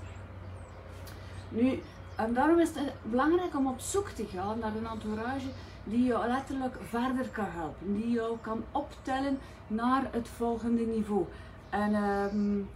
Nu, 1.49 1.81
en 2.15 2.33
daarom 2.33 2.59
is 2.59 2.75
het 2.75 2.93
belangrijk 3.03 3.55
om 3.55 3.67
op 3.67 3.79
zoek 3.79 4.09
te 4.09 4.25
gaan 4.25 4.59
naar 4.59 4.75
een 4.75 4.87
entourage 4.87 5.47
die 5.83 6.03
jou 6.03 6.27
letterlijk 6.27 6.75
verder 6.81 7.29
kan 7.29 7.47
helpen, 7.49 7.95
die 7.95 8.11
jou 8.11 8.37
kan 8.41 8.63
optellen 8.71 9.39
naar 9.67 10.07
het 10.11 10.27
volgende 10.27 10.81
niveau. 10.81 11.25
En 11.69 11.95
um, 11.95 12.69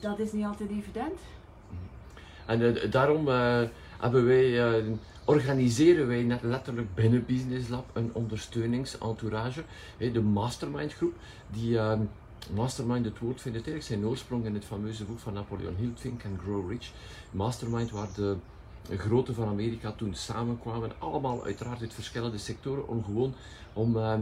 dat 0.00 0.18
is 0.18 0.32
niet 0.32 0.46
altijd 0.46 0.70
evident. 0.70 1.18
En 2.48 2.60
uh, 2.60 2.90
daarom 2.90 3.28
uh, 3.28 3.62
hebben 3.98 4.26
wij 4.26 4.78
uh, 4.78 4.84
organiseren 5.24 6.06
wij 6.06 6.22
net 6.22 6.42
letterlijk 6.42 6.94
binnen 6.94 7.24
Business 7.26 7.68
Lab 7.68 7.90
een 7.92 8.10
ondersteuningsentourage, 8.12 9.62
de 9.98 10.20
Mastermind 10.20 10.92
groep, 10.94 11.14
die 11.50 11.70
uh, 11.70 11.92
Mastermind, 12.54 13.04
het 13.04 13.18
woord 13.18 13.40
vindt 13.40 13.56
eigenlijk 13.56 13.86
zijn 13.86 14.06
oorsprong 14.06 14.44
in 14.44 14.54
het 14.54 14.64
fameuze 14.64 15.04
boek 15.04 15.18
van 15.18 15.32
Napoleon 15.32 15.74
Hill, 15.76 15.92
Think 16.00 16.24
and 16.24 16.40
Grow 16.40 16.70
Rich. 16.70 16.90
Mastermind, 17.30 17.90
waar 17.90 18.08
de 18.14 18.36
grote 18.96 19.34
van 19.34 19.48
Amerika 19.48 19.92
toen 19.92 20.14
samenkwamen, 20.14 20.90
allemaal 20.98 21.44
uiteraard 21.44 21.80
uit 21.80 21.94
verschillende 21.94 22.38
sectoren, 22.38 22.88
om 22.88 23.04
gewoon 23.04 23.34
om 23.72 23.96
uh, 23.96 24.14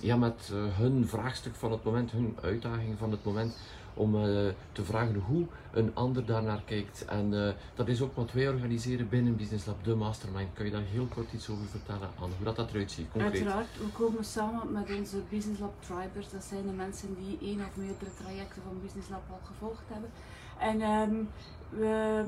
ja, 0.00 0.16
met 0.16 0.50
hun 0.52 1.08
vraagstuk 1.08 1.54
van 1.54 1.72
het 1.72 1.84
moment, 1.84 2.10
hun 2.10 2.36
uitdaging 2.42 2.98
van 2.98 3.10
het 3.10 3.24
moment, 3.24 3.56
om 3.94 4.14
uh, 4.14 4.48
te 4.72 4.84
vragen 4.84 5.14
hoe 5.14 5.46
een 5.72 5.90
ander 5.94 6.24
daarnaar 6.26 6.62
kijkt. 6.64 7.04
En 7.04 7.32
uh, 7.32 7.48
dat 7.74 7.88
is 7.88 8.00
ook 8.00 8.16
wat 8.16 8.32
wij 8.32 8.48
organiseren 8.48 9.08
binnen 9.08 9.36
Business 9.36 9.66
Lab, 9.66 9.84
de 9.84 9.94
Mastermind. 9.94 10.48
Kan 10.52 10.64
je 10.64 10.70
daar 10.70 10.82
heel 10.82 11.06
kort 11.06 11.32
iets 11.32 11.50
over 11.50 11.66
vertellen, 11.66 12.08
Anne? 12.18 12.34
Hoe 12.36 12.44
dat, 12.44 12.56
dat 12.56 12.70
eruit 12.70 12.90
ziet, 12.90 13.10
concreet? 13.10 13.32
Uiteraard, 13.32 13.78
we 13.78 13.88
komen 13.92 14.24
samen 14.24 14.72
met 14.72 14.96
onze 14.98 15.16
Business 15.28 15.60
Lab 15.60 15.74
Tribers. 15.80 16.30
Dat 16.30 16.44
zijn 16.44 16.66
de 16.66 16.72
mensen 16.72 17.14
die 17.14 17.38
één 17.40 17.60
of 17.60 17.76
meerdere 17.76 18.14
trajecten 18.22 18.62
van 18.62 18.80
Business 18.82 19.08
Lab 19.08 19.22
al 19.30 19.40
gevolgd 19.44 19.84
hebben. 19.86 20.10
En 20.58 20.82
um, 20.82 21.28
we, 21.68 22.24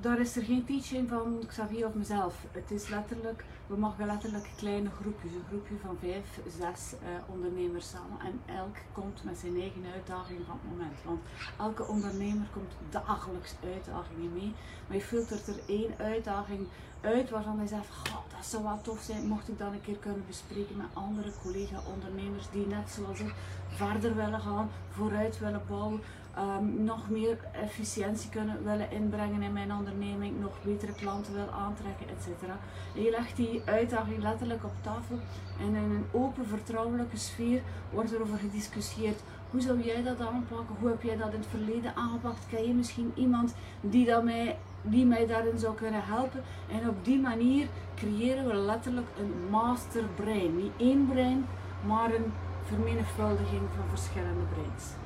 daar 0.00 0.20
is 0.20 0.36
er 0.36 0.42
geen 0.42 0.64
teaching 0.64 1.08
van 1.08 1.42
Xavier 1.46 1.86
of 1.86 1.94
mezelf. 1.94 2.34
Het 2.52 2.70
is 2.70 2.88
letterlijk, 2.88 3.44
we 3.66 3.76
maken 3.76 4.06
letterlijk 4.06 4.48
kleine 4.56 4.90
groepjes, 5.00 5.32
een 5.32 5.44
groepje 5.48 5.74
van 5.84 5.96
vijf, 6.00 6.40
zes 6.58 6.92
uh, 6.92 7.08
ondernemers 7.34 7.88
samen. 7.88 8.20
En 8.20 8.54
elk 8.54 8.76
komt 8.92 9.24
met 9.24 9.38
zijn 9.38 9.60
eigen 9.60 9.84
uitdaging 9.94 10.40
van 10.46 10.58
het 10.62 10.70
moment. 10.70 10.98
Want 11.04 11.20
elke 11.58 11.86
ondernemer 11.86 12.46
komt 12.52 12.72
dagelijks 12.90 13.54
uitdagingen 13.74 14.32
mee. 14.32 14.52
Maar 14.86 14.96
je 14.96 15.02
filtert 15.02 15.46
er 15.46 15.60
één 15.66 15.94
uitdaging 15.98 16.66
uit 17.00 17.30
waarvan 17.30 17.58
hij 17.58 17.66
zegt, 17.66 17.88
dat 18.36 18.46
zou 18.46 18.62
wel 18.62 18.80
tof 18.80 19.00
zijn, 19.00 19.26
mocht 19.26 19.48
ik 19.48 19.58
dan 19.58 19.72
een 19.72 19.80
keer 19.80 19.96
kunnen 19.96 20.24
bespreken 20.26 20.76
met 20.76 20.86
andere 20.92 21.32
collega-ondernemers 21.42 22.50
die 22.50 22.66
net 22.66 22.90
zoals 22.90 23.20
ik 23.20 23.34
verder 23.68 24.16
willen 24.16 24.40
gaan, 24.40 24.70
vooruit 24.90 25.38
willen 25.38 25.62
bouwen, 25.68 26.00
um, 26.38 26.84
nog 26.84 27.08
meer 27.08 27.38
efficiëntie 27.52 28.30
kunnen 28.30 28.64
willen 28.64 28.90
inbrengen 28.90 29.42
in 29.42 29.52
mijn 29.52 29.72
onderneming, 29.72 30.40
nog 30.40 30.62
betere 30.62 30.92
klanten 30.92 31.34
wil 31.34 31.50
aantrekken, 31.50 32.06
etc. 32.08 32.52
je 32.94 33.10
legt 33.10 33.36
die 33.36 33.62
uitdaging 33.64 34.22
letterlijk 34.22 34.64
op 34.64 34.72
tafel 34.80 35.18
en 35.58 35.66
in 35.66 35.74
een 35.74 36.06
open, 36.10 36.46
vertrouwelijke 36.46 37.16
sfeer 37.16 37.62
wordt 37.90 38.14
er 38.14 38.20
over 38.20 38.38
gediscussieerd. 38.38 39.20
Hoe 39.50 39.60
zou 39.60 39.82
jij 39.82 40.02
dat 40.02 40.20
aanpakken? 40.20 40.76
Hoe 40.80 40.88
heb 40.88 41.02
jij 41.02 41.16
dat 41.16 41.32
in 41.32 41.38
het 41.38 41.48
verleden 41.48 41.96
aangepakt? 41.96 42.46
Ken 42.48 42.66
je 42.66 42.74
misschien 42.74 43.12
iemand 43.14 43.54
die, 43.80 44.22
mij, 44.22 44.58
die 44.82 45.06
mij 45.06 45.26
daarin 45.26 45.58
zou 45.58 45.74
kunnen 45.74 46.04
helpen? 46.04 46.42
En 46.70 46.88
op 46.88 47.04
die 47.04 47.20
manier 47.20 47.68
creëren 47.94 48.46
we 48.46 48.54
letterlijk 48.54 49.06
een 49.18 49.50
masterbrein. 49.50 50.56
Niet 50.56 50.72
één 50.76 51.06
brein, 51.06 51.46
maar 51.86 52.14
een 52.14 52.32
vermenigvuldiging 52.64 53.62
van 53.76 53.88
verschillende 53.88 54.44
breins. 54.52 55.03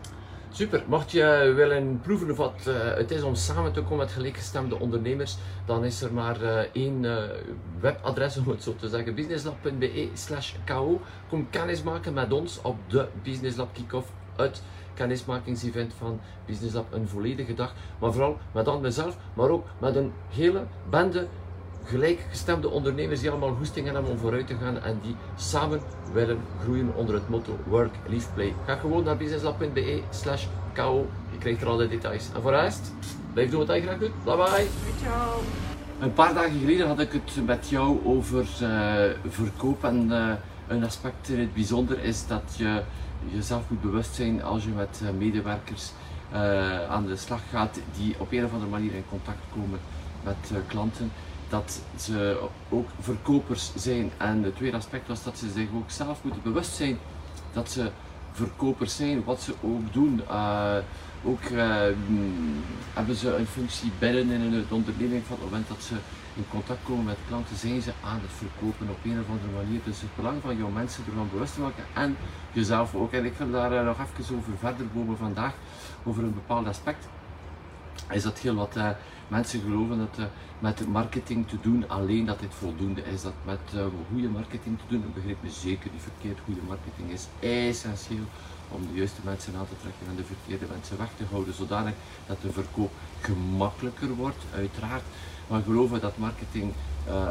Super, 0.59 0.83
mocht 0.87 1.11
je 1.11 1.53
willen 1.57 2.00
proeven 2.00 2.35
wat 2.35 2.65
uh, 2.69 2.75
het 2.95 3.11
is 3.11 3.23
om 3.23 3.35
samen 3.35 3.73
te 3.73 3.83
komen 3.83 3.97
met 3.97 4.11
gelijkgestemde 4.11 4.79
ondernemers, 4.79 5.37
dan 5.67 5.85
is 5.85 6.03
er 6.03 6.12
maar 6.12 6.43
uh, 6.43 6.59
één 6.59 7.03
uh, 7.05 7.17
webadres, 7.81 8.37
om 8.37 8.49
het 8.49 8.62
zo 8.62 8.75
te 8.75 8.88
zeggen, 8.88 9.15
businesslab.be 9.15 10.09
slash 10.12 10.55
ko. 10.67 11.00
Kom 11.29 11.50
kennis 11.50 11.83
maken 11.83 12.12
met 12.12 12.33
ons 12.33 12.62
op 12.62 12.77
de 12.87 13.07
Business 13.23 13.57
Lab 13.57 13.75
Kick-Off, 13.75 14.12
het 14.37 14.62
kennismakingsevent 14.95 15.95
van 15.99 16.21
Business 16.47 16.75
Lab, 16.75 16.93
een 16.93 17.09
volledige 17.09 17.55
dag. 17.55 17.75
Maar 17.99 18.12
vooral 18.12 18.38
met 18.53 18.69
aan 18.69 18.81
mezelf, 18.81 19.17
maar 19.35 19.49
ook 19.49 19.67
met 19.81 19.97
een 19.97 20.12
hele 20.29 20.67
bende 20.91 21.27
gelijkgestemde 21.88 22.68
ondernemers 22.68 23.21
die 23.21 23.30
allemaal 23.30 23.54
goestingen 23.54 23.95
hebben 23.95 24.12
om 24.12 24.18
vooruit 24.18 24.47
te 24.47 24.57
gaan 24.61 24.83
en 24.83 24.99
die 25.02 25.16
samen 25.37 25.80
willen 26.12 26.38
groeien 26.62 26.95
onder 26.95 27.14
het 27.14 27.28
motto 27.28 27.59
Work, 27.66 27.95
Live, 28.07 28.33
Play. 28.35 28.54
Ga 28.66 28.75
gewoon 28.75 29.04
naar 29.04 29.16
businesslab.be 29.16 30.02
slash 30.11 30.47
ko. 30.75 31.07
Je 31.33 31.38
krijgt 31.38 31.61
er 31.61 31.68
al 31.68 31.76
de 31.76 31.88
details. 31.88 32.28
En 32.35 32.42
voor 32.42 32.50
rest, 32.50 32.92
blijf 33.33 33.50
doen 33.50 33.66
wat 33.66 33.76
je 33.76 33.83
graag 33.83 33.99
doet. 33.99 34.25
Bye 34.25 34.37
bye. 34.37 34.66
Ciao. 35.02 35.40
Een 36.00 36.12
paar 36.12 36.35
dagen 36.35 36.59
geleden 36.59 36.87
had 36.87 37.00
ik 37.00 37.12
het 37.12 37.47
met 37.47 37.68
jou 37.68 37.99
over 38.04 38.47
uh, 38.62 38.71
verkoop 39.28 39.85
en 39.85 40.07
uh, 40.11 40.33
een 40.66 40.85
aspect 40.85 41.28
in 41.28 41.38
het 41.38 41.54
bijzonder 41.54 42.04
is 42.04 42.26
dat 42.26 42.54
je 42.57 42.83
jezelf 43.30 43.62
moet 43.68 43.80
bewust 43.80 44.14
zijn 44.14 44.42
als 44.42 44.64
je 44.64 44.71
met 44.71 45.00
uh, 45.02 45.09
medewerkers 45.18 45.92
aan 46.88 47.07
de 47.07 47.16
slag 47.16 47.40
gaat 47.50 47.80
die 47.97 48.14
op 48.18 48.33
een 48.33 48.45
of 48.45 48.52
andere 48.52 48.71
manier 48.71 48.95
in 48.95 49.04
contact 49.09 49.38
komen 49.54 49.78
met 50.25 50.50
klanten 50.66 51.11
dat 51.49 51.81
ze 51.97 52.40
ook 52.69 52.88
verkopers 53.00 53.73
zijn. 53.76 54.11
En 54.17 54.43
het 54.43 54.57
tweede 54.57 54.76
aspect 54.76 55.09
was 55.09 55.23
dat 55.23 55.38
ze 55.38 55.50
zich 55.50 55.69
ook 55.75 55.90
zelf 55.90 56.23
moeten 56.23 56.43
bewust 56.43 56.75
zijn 56.75 56.99
dat 57.52 57.71
ze 57.71 57.90
verkopers 58.33 58.97
zijn, 58.97 59.25
wat 59.25 59.40
ze 59.40 59.55
ook 59.61 59.93
doen. 59.93 60.23
ook 61.25 61.43
hebben 62.95 63.14
ze 63.17 63.37
een 63.37 63.47
functie 63.47 63.93
binnen 63.99 64.31
in 64.31 64.52
een 64.52 64.64
onderneming 64.69 65.25
van 65.26 65.37
het 65.37 65.45
moment 65.45 65.69
dat 65.69 65.83
ze 65.83 65.95
in 66.35 66.45
contact 66.50 66.78
komen 66.85 67.05
met 67.05 67.17
klanten, 67.28 67.57
zijn 67.57 67.83
ze 67.83 67.93
aan 68.05 68.21
het 68.23 68.31
verkopen 68.37 68.88
op 68.90 69.05
een 69.05 69.21
of 69.21 69.28
andere 69.28 69.64
manier. 69.64 69.81
Dus 69.85 70.00
het 70.00 70.17
belang 70.17 70.43
van 70.43 70.57
jouw 70.57 70.69
mensen 70.69 71.05
ervan 71.07 71.28
bewust 71.33 71.55
te 71.55 71.61
maken 71.61 71.85
en 71.95 72.17
jezelf 72.52 72.95
ook. 72.95 73.12
En 73.12 73.25
ik 73.25 73.35
wil 73.37 73.50
daar 73.50 73.85
nog 73.85 73.97
even 74.00 74.37
over 74.37 74.52
verder 74.59 74.87
boven 74.95 75.17
vandaag, 75.17 75.55
over 76.05 76.23
een 76.23 76.35
bepaald 76.35 76.67
aspect. 76.67 77.09
Is 78.11 78.23
dat 78.23 78.38
heel 78.38 78.55
wat 78.55 78.76
mensen 79.28 79.61
geloven 79.61 79.99
dat 79.99 80.19
uh, 80.19 80.25
met 80.59 80.88
marketing 80.88 81.49
te 81.49 81.57
doen 81.61 81.88
alleen 81.88 82.26
dat 82.26 82.40
dit 82.40 82.55
voldoende 82.55 83.02
is. 83.12 83.23
Dat 83.23 83.33
met 83.45 83.61
uh, 83.75 83.81
goede 84.12 84.28
marketing 84.28 84.78
te 84.78 84.85
doen, 84.88 85.02
dat 85.02 85.14
begrijp 85.14 85.43
me 85.43 85.50
zeker 85.50 85.90
niet 85.93 86.02
verkeerd. 86.02 86.38
Goede 86.45 86.61
marketing 86.67 87.11
is 87.11 87.26
essentieel 87.40 88.25
om 88.69 88.81
de 88.87 88.99
juiste 88.99 89.21
mensen 89.25 89.57
aan 89.57 89.69
te 89.69 89.81
trekken 89.81 90.07
en 90.09 90.17
de 90.17 90.25
verkeerde 90.25 90.67
mensen 90.73 90.99
weg 90.99 91.09
te 91.17 91.25
houden, 91.31 91.55
zodanig 91.55 91.95
dat 92.26 92.43
de 92.43 92.52
verkoop 92.52 92.93
gemakkelijker 93.21 94.09
wordt, 94.14 94.45
uiteraard. 94.55 95.02
Maar 95.47 95.62
geloven 95.62 96.00
dat 96.00 96.19
marketing 96.19 96.73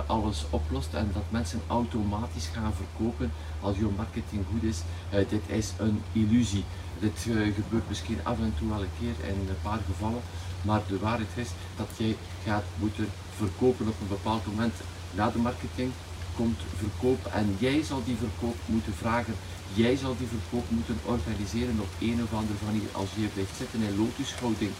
alles 0.05 0.45
oplost 0.49 0.93
en 0.93 1.09
dat 1.13 1.23
mensen 1.29 1.61
automatisch 1.67 2.49
gaan 2.53 2.73
verkopen 2.73 3.31
als 3.61 3.77
je 3.77 3.87
marketing 3.95 4.45
goed 4.51 4.63
is, 4.63 4.81
dit 5.29 5.41
is 5.45 5.73
een 5.77 6.01
illusie. 6.11 6.63
Dit 6.99 7.27
gebeurt 7.55 7.87
misschien 7.87 8.19
af 8.23 8.39
en 8.39 8.53
toe 8.57 8.69
wel 8.69 8.81
een 8.81 8.97
keer 8.99 9.27
in 9.29 9.39
een 9.49 9.61
paar 9.61 9.79
gevallen, 9.85 10.21
maar 10.67 10.81
de 10.87 10.99
waarheid 10.99 11.35
is 11.35 11.49
dat 11.75 11.89
jij 11.97 12.15
gaat 12.45 12.67
moeten 12.75 13.07
verkopen 13.35 13.87
op 13.87 14.01
een 14.01 14.15
bepaald 14.17 14.45
moment. 14.45 14.73
Na 15.11 15.29
de 15.29 15.39
marketing 15.39 15.91
komt 16.35 16.59
verkoop 16.75 17.25
en 17.25 17.55
jij 17.59 17.83
zal 17.83 18.01
die 18.05 18.15
verkoop 18.15 18.57
moeten 18.65 18.93
vragen. 18.93 19.35
Jij 19.73 19.95
zal 19.95 20.15
die 20.17 20.27
verkoop 20.27 20.69
moeten 20.69 20.99
organiseren 21.05 21.79
op 21.79 21.91
een 21.99 22.19
of 22.23 22.33
andere 22.33 22.59
manier. 22.65 22.89
Als 22.91 23.09
je 23.15 23.27
blijft 23.33 23.57
zitten 23.57 23.81
in 23.81 23.97
lotushouding 23.97 24.71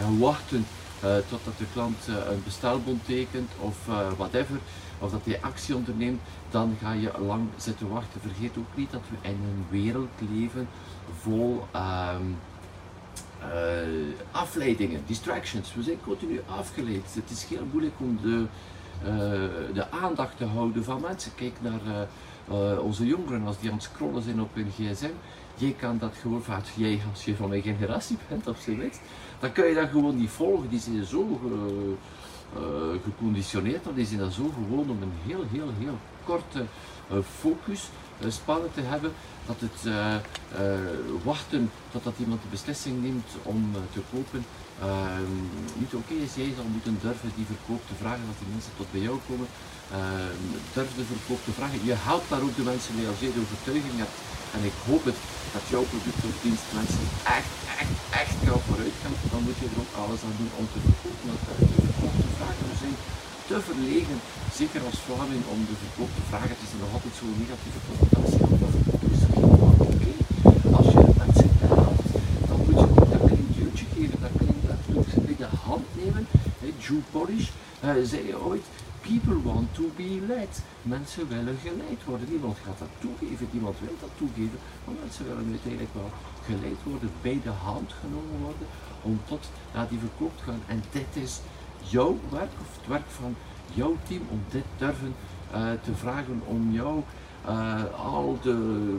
en 0.00 0.18
wachten 0.18 0.66
uh, 1.04 1.16
totdat 1.28 1.58
de 1.58 1.66
klant 1.72 2.00
uh, 2.08 2.14
een 2.14 2.42
bestelbon 2.44 3.00
tekent 3.06 3.50
of 3.58 3.76
uh, 3.88 4.12
whatever, 4.16 4.58
of 4.98 5.10
dat 5.10 5.24
hij 5.24 5.38
actie 5.40 5.74
onderneemt, 5.74 6.20
dan 6.50 6.76
ga 6.80 6.92
je 6.92 7.10
lang 7.18 7.48
zitten 7.56 7.88
wachten. 7.88 8.20
Vergeet 8.20 8.58
ook 8.58 8.72
niet 8.74 8.90
dat 8.90 9.02
we 9.10 9.28
in 9.28 9.40
een 9.50 9.66
wereld 9.70 10.10
leven 10.32 10.68
vol 11.20 11.66
um, 11.76 12.36
afleidingen, 14.30 15.02
distractions. 15.06 15.74
We 15.74 15.82
zijn 15.82 15.98
continu 16.04 16.40
afgeleid. 16.46 17.14
Het 17.14 17.30
is 17.30 17.44
heel 17.44 17.66
moeilijk 17.72 17.94
om 17.98 18.18
de, 18.22 18.46
de 19.72 19.90
aandacht 19.90 20.36
te 20.36 20.44
houden 20.44 20.84
van 20.84 21.00
mensen. 21.00 21.34
Kijk 21.34 21.52
naar 21.60 22.08
onze 22.78 23.06
jongeren 23.06 23.46
als 23.46 23.58
die 23.58 23.70
aan 23.70 23.76
het 23.76 23.84
scrollen 23.84 24.22
zijn 24.22 24.40
op 24.40 24.54
hun 24.54 24.70
gsm. 24.70 25.10
Jij 25.56 25.74
kan 25.78 25.98
dat 25.98 26.14
gewoon, 26.20 26.42
jij 26.76 27.00
als 27.10 27.24
je 27.24 27.36
van 27.36 27.48
mijn 27.48 27.62
generatie 27.62 28.18
bent 28.28 28.46
of 28.46 28.58
zoiets, 28.60 28.98
dan 29.38 29.52
kun 29.52 29.66
je 29.66 29.74
dat 29.74 29.88
gewoon 29.88 30.16
niet 30.16 30.30
volgen. 30.30 30.68
Die 30.68 30.80
zijn 30.80 31.04
zo 31.04 31.40
geconditioneerd, 33.04 33.84
die 33.94 34.06
zijn 34.06 34.20
dat 34.20 34.32
zo 34.32 34.50
gewoon 34.54 34.90
om 34.90 35.02
een 35.02 35.12
heel, 35.26 35.44
heel, 35.52 35.68
heel 35.78 35.98
korte 36.24 36.64
focus 37.40 37.90
spannen 38.28 38.72
te 38.74 38.80
hebben, 38.80 39.12
dat 39.46 39.56
het 39.66 39.80
wachten 41.22 41.70
totdat 41.92 42.14
iemand 42.18 42.42
de 42.42 42.54
beslissing 42.56 43.02
neemt 43.02 43.30
om 43.42 43.58
te 43.92 44.02
kopen, 44.12 44.44
ehm, 44.80 45.34
niet 45.82 45.94
oké 46.00 46.14
is. 46.26 46.34
Jij 46.34 46.52
zal 46.56 46.68
moeten 46.74 46.98
durven 47.02 47.30
die 47.38 47.52
verkoop 47.54 47.82
te 47.90 47.96
vragen 48.02 48.24
als 48.28 48.40
die 48.42 48.52
mensen 48.54 48.74
tot 48.76 48.92
bij 48.94 49.04
jou 49.08 49.16
komen. 49.28 49.48
Ehm, 49.98 50.44
durf 50.74 50.90
de 50.98 51.06
verkoop 51.14 51.42
te 51.44 51.56
vragen. 51.58 51.78
Je 51.90 51.96
helpt 52.08 52.28
daar 52.30 52.44
ook 52.46 52.56
de 52.60 52.70
mensen 52.72 52.94
mee 52.96 53.08
als 53.10 53.20
je 53.22 53.34
de 53.34 53.44
overtuiging 53.46 53.96
hebt. 54.02 54.16
En 54.54 54.62
ik 54.70 54.76
hoop 54.88 55.04
het 55.10 55.20
dat 55.54 55.64
jouw 55.72 55.86
product 55.90 56.22
of 56.28 56.36
dienst 56.44 56.68
mensen 56.78 57.06
echt, 57.38 57.52
echt, 57.82 57.94
echt 58.22 58.36
gauw 58.44 58.62
vooruit 58.68 58.96
gaat. 59.02 59.20
Dan 59.32 59.42
moet 59.46 59.58
je 59.60 59.66
er 59.72 59.82
ook 59.82 59.94
alles 60.02 60.20
aan 60.26 60.38
doen 60.40 60.52
om 60.60 60.66
te 60.72 60.80
verkopen. 60.86 61.26
Want 61.30 61.42
de 61.72 61.80
verkoop 61.86 62.14
te 62.24 62.30
vragen, 62.38 62.66
zijn 62.82 62.96
te 63.46 63.60
verlegen, 63.60 64.18
zeker 64.60 64.80
als 64.88 64.98
Vlaming, 65.06 65.42
om 65.54 65.60
de 65.70 65.76
verkoop 65.84 66.12
te 66.18 66.24
vragen. 66.28 66.48
Het 66.54 66.64
is 66.66 66.72
nog 66.80 66.92
altijd 66.96 67.14
zo 67.20 67.24
negatieve 67.42 67.80
connotatie 67.88 68.42
op 68.52 68.60
dat 68.62 68.74
is. 69.12 69.20
Oké, 69.92 70.12
als 70.78 70.88
je 70.94 71.02
mensen 71.22 71.50
dan 72.48 72.58
moet 72.64 72.78
je 72.80 72.86
ook 72.94 73.10
dat 73.12 73.22
klein 73.28 73.48
duwtje 73.56 73.86
geven, 73.94 74.18
dat 74.24 74.34
bij 75.26 75.36
de 75.42 75.50
hand 75.68 75.86
nemen. 76.00 76.26
Joe 76.78 77.02
Polish 77.10 77.48
zei 78.04 78.34
ooit, 78.34 78.64
People 79.00 79.42
want 79.42 79.74
to 79.74 79.90
be 79.96 80.20
led. 80.26 80.62
Mensen 80.82 81.28
willen 81.28 81.58
geleid 81.62 82.04
worden. 82.04 82.26
Niemand 82.30 82.56
gaat 82.64 82.78
dat 82.78 82.88
toegeven, 82.98 83.48
niemand 83.50 83.76
wil 83.80 83.96
dat 84.00 84.10
toegeven. 84.16 84.58
Maar 84.84 84.94
mensen 85.00 85.24
willen 85.28 85.48
uiteindelijk 85.50 85.94
wel 85.94 86.10
geleid 86.48 86.80
worden, 86.82 87.10
bij 87.22 87.40
de 87.42 87.54
hand 87.68 87.92
genomen 88.00 88.38
worden 88.40 88.66
om 89.02 89.20
tot 89.24 89.44
naar 89.74 89.88
die 89.88 89.98
verkoop 89.98 90.38
te 90.38 90.44
gaan. 90.44 90.62
En 90.66 90.82
dit 90.90 91.10
is 91.24 91.40
jouw 91.88 92.18
werk 92.30 92.50
of 92.60 92.76
het 92.76 92.86
werk 92.86 93.06
van 93.06 93.36
jouw 93.72 93.96
team 94.08 94.22
om 94.30 94.40
dit 94.50 94.64
durven 94.76 95.14
uh, 95.54 95.70
te 95.82 95.94
vragen, 95.94 96.42
om 96.44 96.72
jou 96.72 97.02
uh, 97.48 97.82
al 97.96 98.38
de 98.42 98.96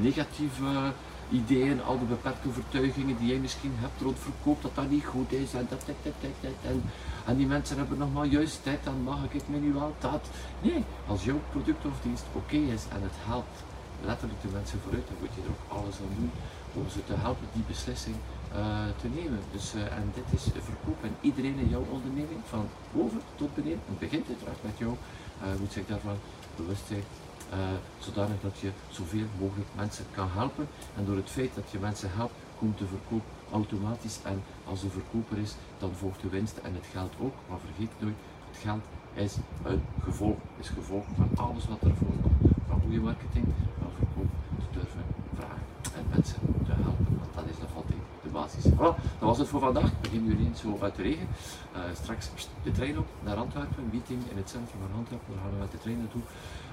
negatieve 0.00 0.92
ideeën, 1.30 1.82
al 1.82 1.98
de 1.98 2.04
beperkte 2.04 2.48
overtuigingen 2.48 3.16
die 3.18 3.28
jij 3.28 3.38
misschien 3.38 3.72
hebt 3.74 4.00
rond 4.00 4.18
verkoop, 4.18 4.62
dat 4.62 4.74
dat 4.74 4.90
niet 4.90 5.04
goed 5.04 5.32
is 5.32 5.54
en 5.54 5.66
dat, 5.68 5.82
dat, 5.86 5.96
dat, 6.02 6.12
dat, 6.20 6.30
dat 6.40 6.70
en, 6.70 6.82
en 7.26 7.36
die 7.36 7.46
mensen 7.46 7.76
hebben 7.76 7.98
nog 7.98 8.12
maar 8.12 8.26
juist 8.26 8.62
tijd, 8.62 8.84
dan 8.84 9.02
mag 9.02 9.18
ik 9.28 9.48
me 9.48 9.58
nu 9.58 9.72
wel 9.72 9.94
dat. 9.98 10.28
Nee, 10.60 10.84
als 11.06 11.24
jouw 11.24 11.40
product 11.50 11.84
of 11.84 12.00
dienst 12.02 12.24
oké 12.32 12.56
is 12.56 12.82
en 12.92 13.02
het 13.02 13.18
helpt 13.24 13.64
letterlijk 14.04 14.42
de 14.42 14.48
mensen 14.52 14.80
vooruit, 14.82 15.06
dan 15.06 15.16
moet 15.20 15.34
je 15.34 15.40
er 15.40 15.48
ook 15.48 15.78
alles 15.78 15.94
aan 15.94 16.16
doen 16.18 16.30
om 16.74 16.88
ze 16.88 17.04
te 17.04 17.14
helpen 17.16 17.46
die 17.52 17.64
beslissing 17.66 18.16
te 19.00 19.08
nemen. 19.14 19.38
Dus, 19.52 19.74
uh, 19.74 19.80
en 19.82 20.12
dit 20.14 20.40
is 20.40 20.42
verkoop 20.42 21.02
en 21.02 21.14
iedereen 21.20 21.58
in 21.58 21.68
jouw 21.68 21.86
onderneming, 21.90 22.40
van 22.44 22.66
boven 22.92 23.20
tot 23.34 23.54
beneden, 23.54 23.80
het 23.86 23.98
begint 23.98 24.28
uiteraard 24.28 24.62
met 24.62 24.78
jou, 24.78 24.92
uh, 24.92 25.60
moet 25.60 25.72
zich 25.72 25.86
daarvan 25.86 26.16
bewust 26.56 26.86
zijn 26.86 27.04
zodanig 27.98 28.40
dat 28.40 28.58
je 28.58 28.70
zoveel 28.90 29.26
mogelijk 29.38 29.68
mensen 29.76 30.04
kan 30.10 30.28
helpen. 30.30 30.66
En 30.96 31.04
door 31.04 31.16
het 31.16 31.30
feit 31.30 31.54
dat 31.54 31.70
je 31.70 31.78
mensen 31.78 32.10
helpt, 32.12 32.34
komt 32.58 32.78
de 32.78 32.86
verkoop 32.86 33.22
automatisch. 33.52 34.18
En 34.22 34.42
als 34.64 34.82
er 34.82 34.90
verkoper 34.90 35.38
is, 35.38 35.54
dan 35.78 35.92
volgt 35.92 36.22
de 36.22 36.28
winst 36.28 36.56
en 36.56 36.74
het 36.74 36.86
geld 36.92 37.12
ook. 37.20 37.34
Maar 37.48 37.58
vergeet 37.58 37.92
nooit, 37.98 38.14
het 38.50 38.60
geld 38.62 38.82
is 39.14 39.36
een 39.62 39.82
gevolg, 40.02 40.36
is 40.58 40.68
gevolg 40.68 41.04
van 41.16 41.44
alles 41.44 41.68
wat 41.68 41.82
ervoor 41.82 42.16
komt. 42.22 42.52
Van 42.68 42.80
goede 42.80 43.00
marketing, 43.00 43.46
van 43.78 43.90
verkoop 43.98 44.30
te 44.58 44.78
durven 44.78 45.04
vragen 45.36 45.66
en 45.96 46.04
mensen 46.14 46.40
te 46.66 46.72
helpen. 46.72 47.18
Want 47.18 47.34
dat 47.34 47.44
is 47.52 47.58
nog 47.58 47.74
altijd 47.74 48.00
Voilà, 48.60 48.94
dat 49.18 49.28
was 49.28 49.38
het 49.38 49.48
voor 49.48 49.60
vandaag. 49.60 49.84
We 49.84 49.96
beginnen 50.00 50.36
nu 50.36 50.46
eens 50.46 50.60
zo 50.60 50.78
uit 50.80 50.96
de 50.96 51.02
regen. 51.02 51.28
Uh, 51.76 51.80
straks 52.02 52.30
de 52.62 52.70
trein 52.70 52.98
op 52.98 53.06
naar 53.24 53.36
Antwerpen, 53.36 53.88
meeting 53.92 54.20
in 54.30 54.36
het 54.36 54.48
centrum 54.48 54.80
van 54.80 54.98
Antwerpen. 54.98 55.34
Daar 55.34 55.42
gaan 55.42 55.52
we 55.52 55.58
met 55.58 55.70
de 55.70 55.78
trein 55.78 55.98
naartoe. 55.98 56.22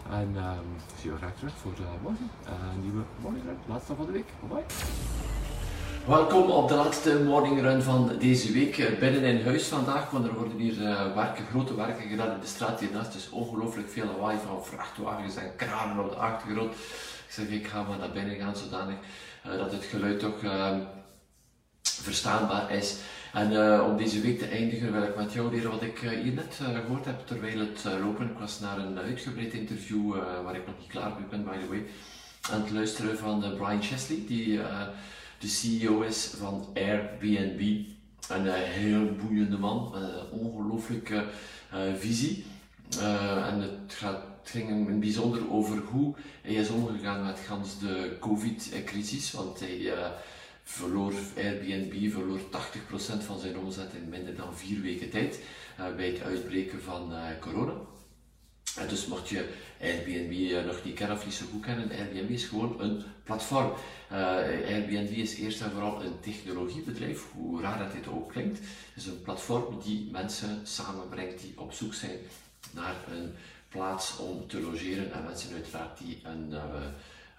En 0.10 0.30
um, 0.36 0.70
ik 0.88 1.00
zie 1.00 1.12
je 1.12 1.18
graag 1.18 1.36
terug 1.36 1.54
voor 1.58 1.72
uh, 1.80 1.86
morgen. 2.02 2.30
Uh, 2.44 2.52
nieuwe 2.82 3.04
morning 3.22 3.46
run, 3.46 3.58
laatste 3.66 3.96
van 3.96 4.06
de 4.06 4.12
week. 4.12 4.30
Bye 4.40 4.50
bye. 4.50 4.64
Welkom 6.06 6.50
op 6.50 6.68
de 6.68 6.76
laatste 6.76 7.24
morning 7.24 7.62
run 7.62 7.82
van 7.82 8.12
deze 8.20 8.52
week. 8.52 8.98
Binnen 9.00 9.24
in 9.24 9.46
huis 9.46 9.68
vandaag, 9.68 10.10
want 10.10 10.26
er 10.26 10.34
worden 10.34 10.58
hier 10.58 10.78
werken, 11.16 11.46
grote 11.46 11.76
werken 11.76 12.10
gedaan 12.10 12.32
in 12.32 12.40
de 12.40 12.48
straat 12.48 12.80
hiernaast. 12.80 13.14
Dus 13.14 13.30
ongelooflijk 13.30 13.90
veel 13.90 14.06
lawaai 14.06 14.38
van 14.48 14.66
vrachtwagens 14.66 15.36
en 15.36 15.56
kranen 15.56 16.04
op 16.06 16.10
de 16.10 16.16
achtergrond. 16.16 16.74
Ik 16.74 17.36
zeg, 17.36 17.48
ik 17.48 17.68
ga 17.68 17.84
maar 17.84 17.98
naar 17.98 18.12
binnen 18.12 18.36
gaan 18.36 18.56
zodanig 18.56 18.96
dat 19.44 19.72
het 19.72 19.84
geluid 19.84 20.20
toch 20.20 20.42
uh, 20.44 20.78
verstaanbaar 22.02 22.72
is. 22.72 22.96
En 23.34 23.52
uh, 23.52 23.86
om 23.90 23.98
deze 23.98 24.22
week 24.22 24.40
te 24.40 24.48
eindigen 24.48 24.92
wil 24.92 25.04
ik 25.04 25.16
met 25.16 25.34
jou 25.34 25.52
leren 25.52 25.72
wat 25.72 25.82
ik 25.82 26.02
uh, 26.02 26.10
hier 26.10 26.34
net 26.34 26.60
uh, 26.62 26.68
gehoord 26.68 27.06
heb 27.06 27.28
terwijl 27.28 27.60
het 27.60 27.84
lopen. 28.02 28.30
Ik 28.30 28.38
was 28.38 28.60
naar 28.60 28.78
een 28.78 29.00
uitgebreid 29.00 29.54
interview 29.54 30.16
waar 30.44 30.56
ik 30.56 30.66
nog 30.66 30.76
niet 30.80 30.88
klaar 30.88 31.12
mee 31.20 31.30
ben, 31.30 31.44
by 31.44 31.58
the 31.60 31.68
way, 31.68 31.86
aan 32.52 32.62
het 32.62 32.72
luisteren 32.72 33.18
van 33.18 33.40
Brian 33.58 33.84
Chesley, 33.84 34.24
die 34.28 34.60
de 35.40 35.48
CEO 35.48 36.02
is 36.02 36.34
van 36.38 36.68
Airbnb. 36.74 37.86
Een 38.30 38.48
heel 38.52 39.16
boeiende 39.16 39.58
man, 39.58 39.96
een 39.96 40.40
ongelooflijke 40.40 41.26
visie. 41.98 42.46
en 43.46 43.62
het, 43.62 43.94
gaat, 43.94 44.24
het 44.42 44.50
ging 44.50 44.70
in 44.70 44.86
het 44.86 45.00
bijzonder 45.00 45.52
over 45.52 45.78
hoe 45.78 46.16
hij 46.42 46.54
is 46.54 46.70
omgegaan 46.70 47.26
met 47.26 47.40
gans 47.48 47.80
de 47.80 48.18
COVID-crisis, 48.20 49.32
want 49.32 49.60
hij 49.60 49.94
verloor 50.70 51.14
Airbnb 51.38 52.12
verloor 52.12 52.40
80% 52.40 52.42
van 53.26 53.40
zijn 53.40 53.58
omzet 53.58 53.94
in 53.94 54.10
minder 54.10 54.36
dan 54.36 54.56
vier 54.56 54.82
weken 54.82 55.10
tijd 55.10 55.40
uh, 55.80 55.96
bij 55.96 56.08
het 56.08 56.22
uitbreken 56.22 56.82
van 56.82 57.12
uh, 57.12 57.26
corona. 57.40 57.74
En 58.76 58.88
dus 58.88 59.08
mocht 59.08 59.30
je 59.30 59.50
Airbnb 59.82 60.32
uh, 60.32 60.66
nog 60.66 60.84
niet 60.84 60.96
kennen 60.96 61.18
of 61.18 61.26
niet 61.26 61.34
zo 61.34 61.46
goed 61.52 61.66
kennen, 61.66 61.92
Airbnb 61.92 62.30
is 62.30 62.46
gewoon 62.46 62.82
een 62.82 63.04
platform. 63.24 63.74
Airbnb 64.10 65.12
is 65.12 65.36
eerst 65.36 65.62
en 65.62 65.72
vooral 65.72 66.04
een 66.04 66.20
technologiebedrijf, 66.20 67.26
hoe 67.32 67.62
raar 67.62 67.80
dat 67.80 67.92
dit 67.92 68.08
ook 68.08 68.32
klinkt. 68.32 68.58
Het 68.58 68.96
is 68.96 69.06
een 69.06 69.22
platform 69.22 69.80
die 69.84 70.10
mensen 70.12 70.60
samenbrengt 70.64 71.42
die 71.42 71.54
op 71.56 71.74
zoek 71.74 71.94
zijn 71.94 72.18
naar 72.72 72.96
een 73.12 73.32
plaats 73.70 74.18
om 74.18 74.48
te 74.48 74.62
logeren 74.62 75.14
en 75.14 75.24
mensen 75.24 75.54
uiteraard 75.54 75.98
die 75.98 76.20
een 76.24 76.54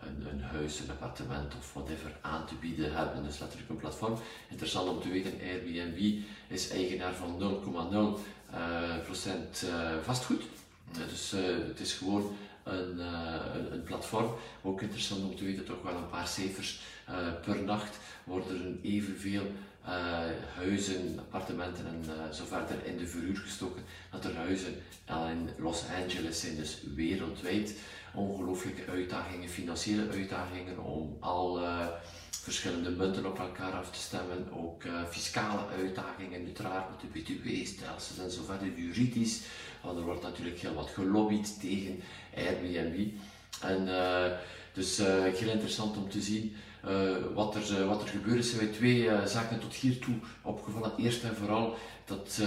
een, 0.03 0.43
huis, 0.43 0.81
een 0.81 0.91
appartement 0.91 1.55
of 1.59 1.73
whatever 1.73 2.17
aan 2.21 2.47
te 2.47 2.55
bieden 2.55 2.95
hebben. 2.95 3.23
Dus 3.23 3.39
letterlijk 3.39 3.71
een 3.71 3.77
platform. 3.77 4.19
Interessant 4.49 4.89
om 4.89 5.01
te 5.01 5.09
weten, 5.09 5.33
Airbnb 5.43 6.19
is 6.49 6.71
eigenaar 6.71 7.15
van 7.15 7.63
0,0% 8.53 8.55
uh, 9.65 9.91
vastgoed. 10.03 10.43
dus 11.09 11.31
het 11.67 11.81
is 11.81 11.93
gewoon 11.93 12.37
een, 12.63 12.99
een, 13.73 13.83
platform. 13.83 14.35
Ook 14.63 14.81
interessant 14.81 15.23
om 15.23 15.37
te 15.37 15.45
weten, 15.45 15.65
toch 15.65 15.83
wel 15.83 15.97
een 15.97 16.09
paar 16.09 16.29
cijfers. 16.29 16.81
per 17.45 17.63
nacht 17.63 17.99
worden 18.25 18.65
er 18.65 18.91
evenveel 18.91 19.47
huizen, 20.55 21.19
appartementen 21.19 21.87
en 21.87 22.05
uh, 22.07 22.33
zo 22.33 22.45
verder 22.45 22.85
in 22.85 22.97
de 22.97 23.07
verhuur 23.07 23.37
gestoken. 23.37 23.83
Dat 24.11 24.25
er 24.25 24.37
huizen 24.37 24.75
in 25.07 25.51
Los 25.59 25.85
Angeles 26.03 26.41
zijn, 26.41 26.57
dus 26.57 26.79
wereldwijd. 26.95 27.75
Ongelooflijke 28.15 28.91
uitdagingen, 28.91 29.49
financiële 29.49 30.09
uitdagingen 30.11 30.85
om 30.85 31.17
al 31.21 31.63
uh, 31.63 31.87
verschillende 32.31 32.91
munten 32.91 33.27
op 33.27 33.39
elkaar 33.39 33.73
af 33.73 33.91
te 33.91 33.99
stemmen. 33.99 34.53
Ook 34.53 34.83
fiscale 35.11 35.67
uitdagingen, 35.79 36.45
uiteraard 36.45 36.91
met 36.91 37.01
de 37.01 37.21
BTW-stelsels 37.21 38.19
en 38.19 38.31
zo 38.31 38.43
verder, 38.45 38.79
juridisch. 38.79 39.41
Want 39.83 39.99
er 39.99 40.05
wordt 40.05 40.23
natuurlijk 40.23 40.59
heel 40.59 40.75
wat 40.75 40.91
gelobbyd 40.91 41.61
tegen 41.61 42.01
Airbnb. 42.37 43.09
En 43.63 43.89
dus 44.73 44.97
heel 44.97 45.51
interessant 45.51 45.97
om 45.97 46.09
te 46.09 46.21
zien. 46.21 46.53
Uh, 46.89 47.17
wat, 47.35 47.55
er, 47.55 47.81
uh, 47.81 47.87
wat 47.87 48.03
er 48.03 48.09
gebeurd 48.09 48.39
is, 48.39 48.51
zijn 48.51 48.65
wij 48.65 48.73
twee 48.73 49.09
zaken 49.27 49.61
tot 49.61 49.75
hiertoe 49.75 50.15
opgevallen. 50.43 50.93
Eerst 50.97 51.25
en 51.25 51.37
vooral 51.37 51.75
dat 52.05 52.43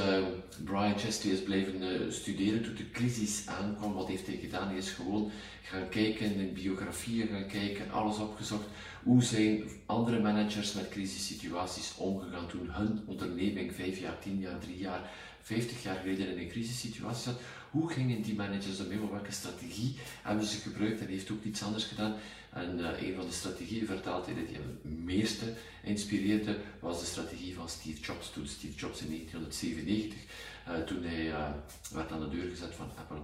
Brian 0.63 0.99
Chesty 0.99 1.27
is 1.27 1.43
blijven 1.43 2.13
studeren 2.13 2.63
toen 2.63 2.75
de 2.75 2.91
crisis 2.91 3.43
aankwam. 3.47 3.93
Wat 3.93 4.07
heeft 4.07 4.27
hij 4.27 4.38
gedaan? 4.41 4.67
Hij 4.67 4.77
is 4.77 4.89
gewoon 4.89 5.31
gaan 5.63 5.89
kijken 5.89 6.36
in 6.36 6.53
biografieën, 6.53 7.27
gaan 7.27 7.47
kijken, 7.47 7.91
alles 7.91 8.17
opgezocht. 8.17 8.67
Hoe 9.03 9.23
zijn 9.23 9.63
andere 9.86 10.19
managers 10.19 10.73
met 10.73 10.89
crisissituaties 10.89 11.93
omgegaan 11.97 12.47
toen 12.47 12.69
hun 12.71 13.03
onderneming 13.05 13.73
vijf 13.75 13.99
jaar, 13.99 14.19
tien 14.19 14.39
jaar, 14.39 14.59
drie 14.59 14.77
jaar, 14.77 15.12
vijftig 15.41 15.83
jaar 15.83 15.95
geleden 15.95 16.27
in 16.27 16.38
een 16.38 16.49
crisissituatie 16.49 17.23
zat? 17.23 17.39
Hoe 17.73 17.89
gingen 17.89 18.21
die 18.21 18.36
managers 18.36 18.79
ermee? 18.79 19.09
Welke 19.09 19.31
strategie 19.31 19.95
hebben 20.21 20.45
ze 20.45 20.57
gebruikt? 20.57 21.01
En 21.01 21.07
heeft 21.07 21.31
ook 21.31 21.43
iets 21.43 21.63
anders 21.63 21.83
gedaan. 21.83 22.15
En 22.49 22.79
uh, 22.79 23.01
een 23.01 23.15
van 23.15 23.25
de 23.25 23.31
strategieën 23.31 23.86
vertaald 23.86 24.25
hij 24.25 24.36
die 24.36 24.55
hem 24.55 24.79
het 24.81 25.03
meeste 25.03 25.53
inspireerde, 25.83 26.57
was 26.79 26.99
de 26.99 27.05
strategie 27.05 27.55
van 27.55 27.69
Steve 27.69 28.01
Jobs. 28.01 28.31
Toen 28.31 28.47
Steve 28.47 28.75
Jobs 28.75 29.01
in 29.01 29.07
1997, 29.07 30.19
uh, 30.67 30.75
eh, 30.75 30.86
toen 30.86 31.03
hij 31.03 31.25
uh, 31.27 31.49
werd 31.91 32.12
aan 32.12 32.19
de 32.19 32.29
deur 32.29 32.49
gezet 32.49 32.75
van 32.75 32.91
Apple, 32.97 33.21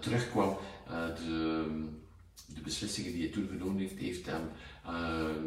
terugkwam, 0.00 0.56
de, 1.16 1.64
de 2.54 2.60
beslissingen 2.60 3.12
die 3.12 3.22
hij 3.22 3.32
toen 3.32 3.48
genomen 3.48 3.80
heeft, 3.80 3.98
heeft 3.98 4.26
hem 4.26 4.48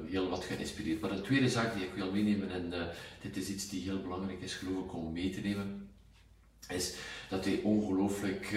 heel 0.05 0.29
wat 0.29 0.43
geïnspireerd. 0.43 1.01
Maar 1.01 1.11
een 1.11 1.21
tweede 1.21 1.49
zaak 1.49 1.73
die 1.73 1.83
ik 1.83 1.93
wil 1.93 2.11
meenemen, 2.11 2.51
en 2.51 2.73
dit 3.21 3.37
is 3.37 3.49
iets 3.49 3.69
die 3.69 3.81
heel 3.81 4.01
belangrijk 4.01 4.41
is 4.41 4.53
geloof 4.53 4.83
ik 4.83 4.93
om 4.93 5.13
mee 5.13 5.29
te 5.29 5.41
nemen, 5.41 5.89
is 6.69 6.93
dat 7.29 7.45
hij 7.45 7.59
ongelooflijk 7.63 8.53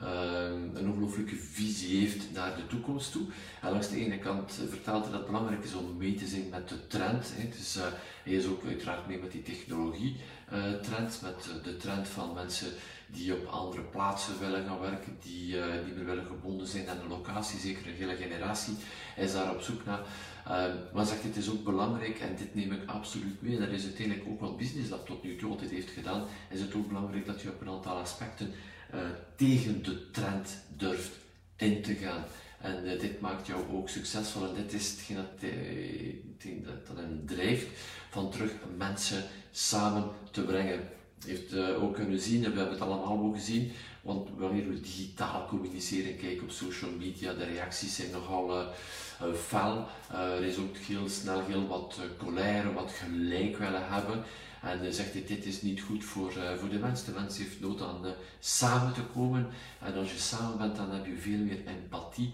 Ehm, 0.00 0.76
een 0.76 0.88
ongelooflijke 0.88 1.36
visie 1.36 2.00
heeft 2.00 2.32
naar 2.32 2.56
de 2.56 2.66
toekomst 2.66 3.12
toe. 3.12 3.26
En 3.62 3.70
langs 3.70 3.88
de 3.88 4.04
ene 4.04 4.18
kant 4.18 4.52
vertelt 4.68 5.02
hij 5.02 5.12
dat 5.12 5.20
het 5.20 5.26
belangrijk 5.26 5.64
is 5.64 5.74
om 5.74 5.96
mee 5.96 6.14
te 6.14 6.26
zijn 6.26 6.48
met 6.48 6.68
de 6.68 6.86
trend. 6.86 7.32
Hè. 7.34 7.48
Dus, 7.48 7.78
hij 8.24 8.32
is 8.32 8.46
ook 8.46 8.64
uiteraard 8.64 9.06
mee 9.06 9.18
met 9.18 9.32
die 9.32 9.42
technologie-trend, 9.42 11.14
uh, 11.16 11.22
met 11.22 11.64
de 11.64 11.76
trend 11.76 12.08
van 12.08 12.34
mensen 12.34 12.68
die 13.10 13.34
op 13.34 13.46
andere 13.46 13.82
plaatsen 13.82 14.38
willen 14.40 14.64
gaan 14.64 14.80
werken, 14.80 15.16
die 15.22 15.56
uh, 15.56 15.64
niet 15.84 15.96
meer 15.96 16.04
willen 16.04 16.26
gebonden 16.26 16.66
zijn 16.66 16.88
aan 16.88 17.00
een 17.00 17.08
locatie, 17.08 17.58
zeker 17.58 17.86
een 17.86 17.94
hele 17.94 18.16
generatie 18.16 18.76
is 19.16 19.32
daar 19.32 19.54
op 19.54 19.60
zoek 19.60 19.84
naar. 19.84 20.00
Uh, 20.48 20.64
maar 20.94 21.06
zegt 21.06 21.22
het 21.22 21.36
is 21.36 21.50
ook 21.50 21.64
belangrijk, 21.64 22.18
en 22.18 22.36
dit 22.36 22.54
neem 22.54 22.72
ik 22.72 22.88
absoluut 22.88 23.42
mee, 23.42 23.58
dat 23.58 23.68
is 23.68 23.84
uiteindelijk 23.84 24.28
ook 24.28 24.40
wat 24.40 24.56
Business 24.56 24.90
Lab 24.90 25.06
tot 25.06 25.22
nu 25.22 25.36
toe 25.36 25.50
altijd 25.50 25.70
heeft 25.70 25.90
gedaan, 25.90 26.26
is 26.50 26.60
het 26.60 26.74
ook 26.74 26.88
belangrijk 26.88 27.26
dat 27.26 27.40
je 27.40 27.48
op 27.48 27.60
een 27.60 27.68
aantal 27.68 27.96
aspecten 27.96 28.52
uh, 28.94 29.00
tegen 29.36 29.82
de 29.82 30.10
trend 30.10 30.62
durft 30.76 31.12
in 31.56 31.82
te 31.82 31.94
gaan. 31.94 32.24
En 32.60 32.84
uh, 32.84 33.00
dit 33.00 33.20
maakt 33.20 33.46
jou 33.46 33.62
ook 33.72 33.88
succesvol 33.88 34.48
en 34.48 34.54
dit 34.54 34.72
is 34.72 34.90
hetgeen 34.90 35.16
dat, 35.16 35.40
dat, 36.64 36.86
dat 36.86 36.96
hem 36.96 37.26
drijft 37.26 37.66
van 38.10 38.30
terug 38.30 38.52
mensen 38.76 39.24
samen 39.50 40.08
te 40.30 40.42
brengen. 40.42 40.80
Heeft 41.26 41.56
ook 41.56 41.94
kunnen 41.94 42.20
zien, 42.20 42.44
en 42.44 42.50
we 42.50 42.56
hebben 42.58 42.78
het 42.78 42.84
allemaal 42.88 43.16
mogen 43.16 43.40
zien, 43.40 43.72
want 44.02 44.28
wanneer 44.36 44.68
we 44.68 44.80
digitaal 44.80 45.46
communiceren, 45.46 46.16
kijken 46.16 46.42
op 46.42 46.50
social 46.50 46.90
media, 46.98 47.32
de 47.32 47.44
reacties 47.44 47.96
zijn 47.96 48.10
nogal 48.10 48.66
fel. 49.34 49.86
er 50.12 50.42
is 50.42 50.56
ook 50.56 50.76
heel 50.76 51.08
snel 51.08 51.44
heel 51.46 51.66
wat 51.66 51.98
colère, 52.18 52.72
wat 52.72 52.92
gelijk 52.92 53.56
willen 53.58 53.88
hebben. 53.88 54.24
En 54.62 54.84
uh, 54.84 54.90
zegt 54.90 55.12
hij, 55.12 55.24
dit 55.26 55.46
is 55.46 55.62
niet 55.62 55.80
goed 55.80 56.04
voor, 56.04 56.32
uh, 56.36 56.54
voor 56.54 56.68
de 56.68 56.78
mens. 56.78 57.04
De 57.04 57.12
mens 57.12 57.38
heeft 57.38 57.60
nood 57.60 57.82
aan 57.82 58.04
uh, 58.04 58.10
samen 58.38 58.92
te 58.92 59.02
komen. 59.02 59.48
En 59.80 59.94
als 59.94 60.12
je 60.12 60.18
samen 60.18 60.58
bent, 60.58 60.76
dan 60.76 60.90
heb 60.90 61.06
je 61.06 61.16
veel 61.16 61.38
meer 61.38 61.60
empathie 61.66 62.32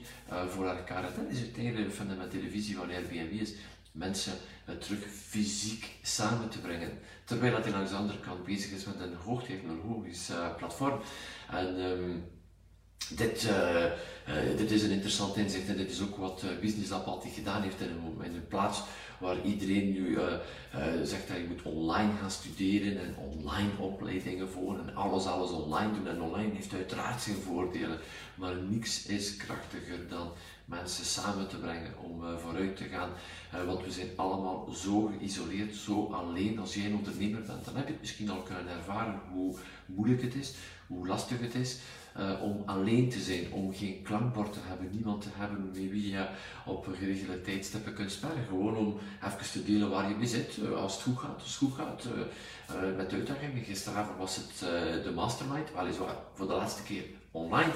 voor 0.49 0.67
elkaar. 0.69 1.05
En 1.05 1.13
dat 1.23 1.33
is 1.33 1.41
uiteindelijk 1.41 1.89
de 1.89 1.95
fundamentele 1.95 2.51
visie 2.51 2.77
van 2.77 2.91
Airbnb 2.91 3.41
is 3.41 3.53
mensen 3.95 4.33
terug 4.79 5.07
fysiek 5.07 5.97
samen 6.03 6.49
te 6.49 6.59
brengen. 6.59 6.99
Terwijl 7.25 7.53
dat 7.53 7.65
hij 7.65 7.85
de 7.85 7.95
andere 7.95 8.21
kant 8.21 8.45
bezig 8.45 8.71
is 8.71 8.85
met 8.85 9.01
een 9.01 9.15
hoogtechnologisch 9.15 10.31
platform. 10.57 11.01
En 11.51 11.81
um, 11.81 12.25
dit, 13.09 13.49
dit 14.57 14.71
is 14.71 14.83
een 14.83 14.91
interessant 14.91 15.37
inzicht 15.37 15.69
en 15.69 15.77
dit 15.77 15.91
is 15.91 16.03
ook 16.03 16.17
wat 16.17 16.45
Business 16.61 16.91
Lab 16.91 17.07
altijd 17.07 17.35
gedaan 17.35 17.63
heeft 17.63 17.81
in 17.81 17.89
een, 17.89 18.35
in 18.35 18.47
plaats 18.49 18.83
waar 19.21 19.45
iedereen 19.45 19.93
nu 19.93 20.19
zegt 21.03 21.29
dat 21.29 21.37
je 21.37 21.47
moet 21.49 21.63
online 21.63 22.13
gaan 22.21 22.31
studeren 22.31 22.99
en 22.99 23.17
online 23.17 23.71
opleidingen 23.79 24.49
voor 24.49 24.79
en 24.79 24.95
alles, 24.95 25.27
alles 25.27 25.51
online 25.51 25.93
doen. 25.93 26.09
En 26.09 26.23
online 26.23 26.55
heeft 26.55 26.75
uiteraard 26.75 27.23
zijn 27.23 27.37
voordelen, 27.37 27.99
maar 28.35 28.57
niks 28.57 29.07
is 29.07 29.37
krachtiger 29.37 30.09
dan 30.09 30.33
mensen 30.65 31.05
samen 31.05 31.49
te 31.49 31.57
brengen 31.57 31.99
om 31.99 32.25
uh, 32.25 32.37
vooruit 32.37 32.77
te 32.77 32.85
gaan. 32.85 33.11
Uh, 33.55 33.65
want 33.65 33.85
we 33.85 33.93
zijn 33.93 34.09
allemaal 34.17 34.69
zo 34.73 35.13
geïsoleerd, 35.19 35.75
zo 35.75 36.07
alleen. 36.13 36.59
Als 36.59 36.75
jij 36.75 36.87
een 36.87 36.97
ondernemer 36.97 37.43
bent, 37.43 37.65
dan 37.65 37.77
heb 37.77 37.87
je 37.87 37.93
het 37.93 38.01
misschien 38.01 38.31
al 38.31 38.43
kunnen 38.43 38.69
ervaren 38.69 39.21
hoe 39.33 39.57
moeilijk 39.87 40.23
het 40.23 40.35
is, 40.35 40.55
hoe 40.87 41.07
lastig 41.07 41.41
het 41.41 41.55
is 41.55 41.79
uh, 42.19 42.43
om 42.43 42.63
alleen 42.67 43.09
te 43.09 43.21
zijn, 43.21 43.53
om 43.53 43.75
geen 43.75 44.03
klankbord 44.03 44.53
te 44.53 44.59
hebben, 44.63 44.91
niemand 44.91 45.23
te 45.23 45.29
hebben 45.33 45.67
met 45.67 45.77
wie 45.77 46.11
je 46.11 46.27
op 46.65 46.87
geregelde 46.99 47.41
tijdstippen 47.41 47.95
kunt 47.95 48.13
spelen. 48.13 48.45
Gewoon 48.49 48.77
om 48.77 48.99
even 49.25 49.51
te 49.53 49.65
delen 49.65 49.91
waar 49.91 50.09
je 50.09 50.15
mee 50.15 50.27
zit, 50.27 50.59
als 50.77 50.95
het 50.95 51.03
goed 51.03 51.19
gaat, 51.19 51.35
als 51.35 51.45
het 51.45 51.55
goed 51.55 51.75
gaat. 51.75 52.05
Met 52.97 53.11
de 53.11 53.17
uitdagingen. 53.17 53.65
Gisteravond 53.65 54.19
was 54.19 54.37
het 54.37 54.59
de 55.05 55.13
mastermind, 55.15 55.69
weliswaar 55.77 56.17
voor 56.35 56.47
de 56.47 56.55
laatste 56.55 56.83
keer 56.83 57.05
online, 57.31 57.73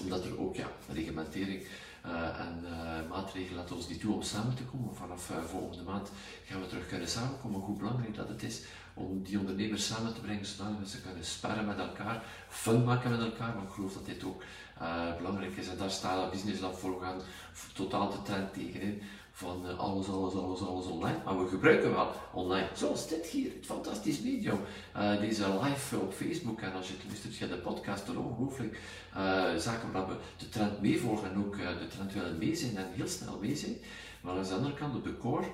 omdat 0.00 0.24
er 0.24 0.40
ook 0.40 0.56
ja, 0.56 0.70
reglementering 0.92 1.66
en 2.02 2.64
uh, 2.64 3.08
maatregelen 3.08 3.58
laten 3.58 3.76
ons 3.76 3.88
niet 3.88 4.00
toe 4.00 4.14
om 4.14 4.22
samen 4.22 4.54
te 4.54 4.62
komen. 4.62 4.94
Vanaf 4.94 5.30
uh, 5.30 5.36
volgende 5.36 5.82
maand 5.82 6.10
gaan 6.44 6.60
we 6.60 6.66
terug 6.66 6.88
kunnen 6.88 7.08
samenkomen. 7.08 7.60
Hoe 7.60 7.76
belangrijk 7.76 8.14
dat 8.14 8.28
het 8.28 8.42
is 8.42 8.62
om 8.94 9.22
die 9.22 9.38
ondernemers 9.38 9.86
samen 9.86 10.14
te 10.14 10.20
brengen, 10.20 10.46
zodat 10.46 10.88
ze 10.88 11.00
kunnen 11.00 11.24
sparren 11.24 11.66
met 11.66 11.78
elkaar, 11.78 12.22
fun 12.48 12.84
maken 12.84 13.10
met 13.10 13.20
elkaar. 13.20 13.54
Maar 13.54 13.64
ik 13.64 13.72
geloof 13.72 13.92
dat 13.92 14.06
dit 14.06 14.24
ook 14.24 14.42
belangrijk 15.16 15.56
is. 15.56 15.68
En 15.68 15.76
daar 15.76 15.90
staat 15.90 16.30
Business 16.30 16.60
Lab 16.60 16.78
voor 16.78 17.14
totaal 17.74 18.10
de 18.10 18.22
trend 18.22 18.52
tegenin 18.52 19.02
van 19.38 19.62
uh, 19.66 19.78
alles, 19.78 20.08
alles, 20.08 20.34
alles, 20.34 20.60
alles 20.60 20.86
online. 20.86 21.18
Maar 21.24 21.38
we 21.42 21.48
gebruiken 21.48 21.90
wel 21.90 22.12
online, 22.32 22.68
zoals 22.74 23.08
dit 23.08 23.26
hier, 23.26 23.52
het 23.54 23.66
fantastisch 23.66 24.20
medium. 24.20 24.58
Uh, 24.96 25.20
deze 25.20 25.60
live 25.62 25.98
op 25.98 26.12
Facebook 26.12 26.60
en 26.60 26.72
als 26.72 26.88
je 26.88 26.94
het 26.94 27.04
luistert 27.06 27.34
via 27.34 27.46
de 27.46 27.56
podcast, 27.56 28.06
dan 28.06 28.16
ongelooflijk 28.16 28.80
uh, 29.16 29.54
zaken 29.56 29.92
waar 29.92 30.08
we 30.08 30.14
de 30.36 30.48
trend 30.48 30.80
meevolgen 30.80 31.30
en 31.30 31.38
ook 31.38 31.56
de 31.56 31.86
trend 31.88 32.12
willen 32.12 32.38
mee 32.38 32.56
zijn 32.56 32.76
en 32.76 32.86
heel 32.92 33.08
snel 33.08 33.38
mee 33.40 33.56
zijn. 33.56 33.76
Maar 34.20 34.36
aan 34.36 34.42
de 34.42 34.54
andere 34.54 34.74
kant 34.74 34.96
op 34.96 35.04
de 35.04 35.18
core 35.18 35.46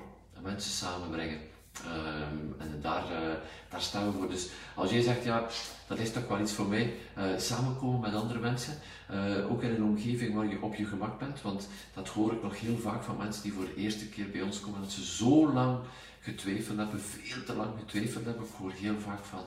mensen 0.43 0.71
samenbrengen. 0.71 1.54
Um, 1.83 2.55
en 2.59 2.79
daar, 2.81 3.05
uh, 3.11 3.35
daar 3.69 3.81
staan 3.81 4.07
we 4.07 4.13
voor. 4.19 4.29
Dus 4.29 4.49
als 4.75 4.91
jij 4.91 5.03
zegt, 5.03 5.25
ja, 5.25 5.47
dat 5.87 5.99
is 5.99 6.13
toch 6.13 6.29
wel 6.29 6.41
iets 6.41 6.53
voor 6.53 6.67
mij, 6.67 6.95
uh, 7.19 7.25
samenkomen 7.39 8.01
met 8.01 8.15
andere 8.15 8.39
mensen, 8.39 8.79
uh, 9.11 9.51
ook 9.51 9.63
in 9.63 9.71
een 9.71 9.85
omgeving 9.85 10.35
waar 10.35 10.47
je 10.47 10.63
op 10.63 10.75
je 10.75 10.87
gemak 10.87 11.19
bent, 11.19 11.43
want 11.43 11.69
dat 11.95 12.09
hoor 12.09 12.33
ik 12.33 12.43
nog 12.43 12.61
heel 12.61 12.79
vaak 12.79 13.03
van 13.03 13.17
mensen 13.17 13.43
die 13.43 13.53
voor 13.53 13.65
de 13.65 13.75
eerste 13.75 14.09
keer 14.09 14.31
bij 14.31 14.43
ons 14.43 14.61
komen, 14.61 14.81
dat 14.81 14.93
ze 14.93 15.05
zo 15.05 15.53
lang 15.53 15.79
getwijfeld 16.21 16.79
hebben, 16.79 17.01
veel 17.01 17.45
te 17.45 17.55
lang 17.55 17.71
getwijfeld 17.79 18.25
hebben. 18.25 18.45
Ik 18.45 18.51
hoor 18.59 18.73
heel 18.73 18.99
vaak 18.99 19.25
van, 19.25 19.45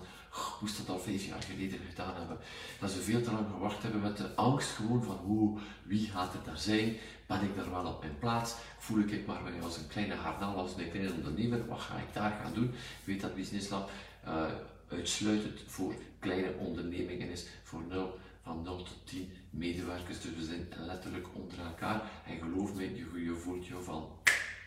moest 0.62 0.78
dat 0.78 0.90
al 0.90 1.00
vijf 1.00 1.26
jaar 1.26 1.42
geleden 1.42 1.80
gedaan 1.90 2.16
hebben. 2.16 2.38
Dat 2.80 2.92
ze 2.92 3.00
veel 3.00 3.22
te 3.22 3.32
lang 3.32 3.46
gewacht 3.52 3.84
hebben 3.84 4.02
met 4.02 4.18
de 4.18 4.36
angst 4.36 4.70
gewoon 4.70 5.04
van 5.04 5.20
hoe, 5.26 5.60
wie 5.84 6.08
gaat 6.08 6.34
er 6.34 6.40
daar 6.46 6.58
zijn, 6.58 6.96
ben 7.28 7.42
ik 7.42 7.56
daar 7.56 7.72
wel 7.72 7.86
op 7.86 8.02
mijn 8.02 8.20
plaats, 8.20 8.56
voel 8.78 9.00
ik 9.00 9.26
maar 9.26 9.42
als 9.62 9.78
een 9.78 9.88
kleine 9.88 10.16
harnal, 10.16 10.56
als 10.56 10.78
een 10.78 10.92
kleine 10.92 11.14
ondernemer, 11.14 11.68
wat 11.68 11.80
ga 11.80 11.98
ik 11.98 12.14
daar 12.14 12.40
gaan 12.44 12.54
doen? 12.54 12.74
Ik 12.74 13.04
weet 13.04 13.22
dat 13.22 13.36
Business 13.36 13.70
Lab 13.70 13.90
uh, 14.26 14.46
uitsluitend 14.88 15.60
voor 15.66 15.94
kleine 16.20 16.54
ondernemingen 16.58 17.30
is, 17.30 17.46
voor 17.64 17.82
0, 17.90 18.20
van 18.44 18.62
0 18.64 18.78
tot 18.78 18.98
10 19.04 19.20
meter 19.20 19.36
medewerkers, 19.50 20.22
dus 20.22 20.36
we 20.36 20.44
zijn 20.44 20.68
letterlijk 20.86 21.28
onder 21.34 21.60
elkaar. 21.60 22.02
En 22.26 22.38
geloof 22.38 22.74
me, 22.74 22.96
je, 23.24 23.36
voelt 23.36 23.68
je 23.68 23.76
van 23.84 24.10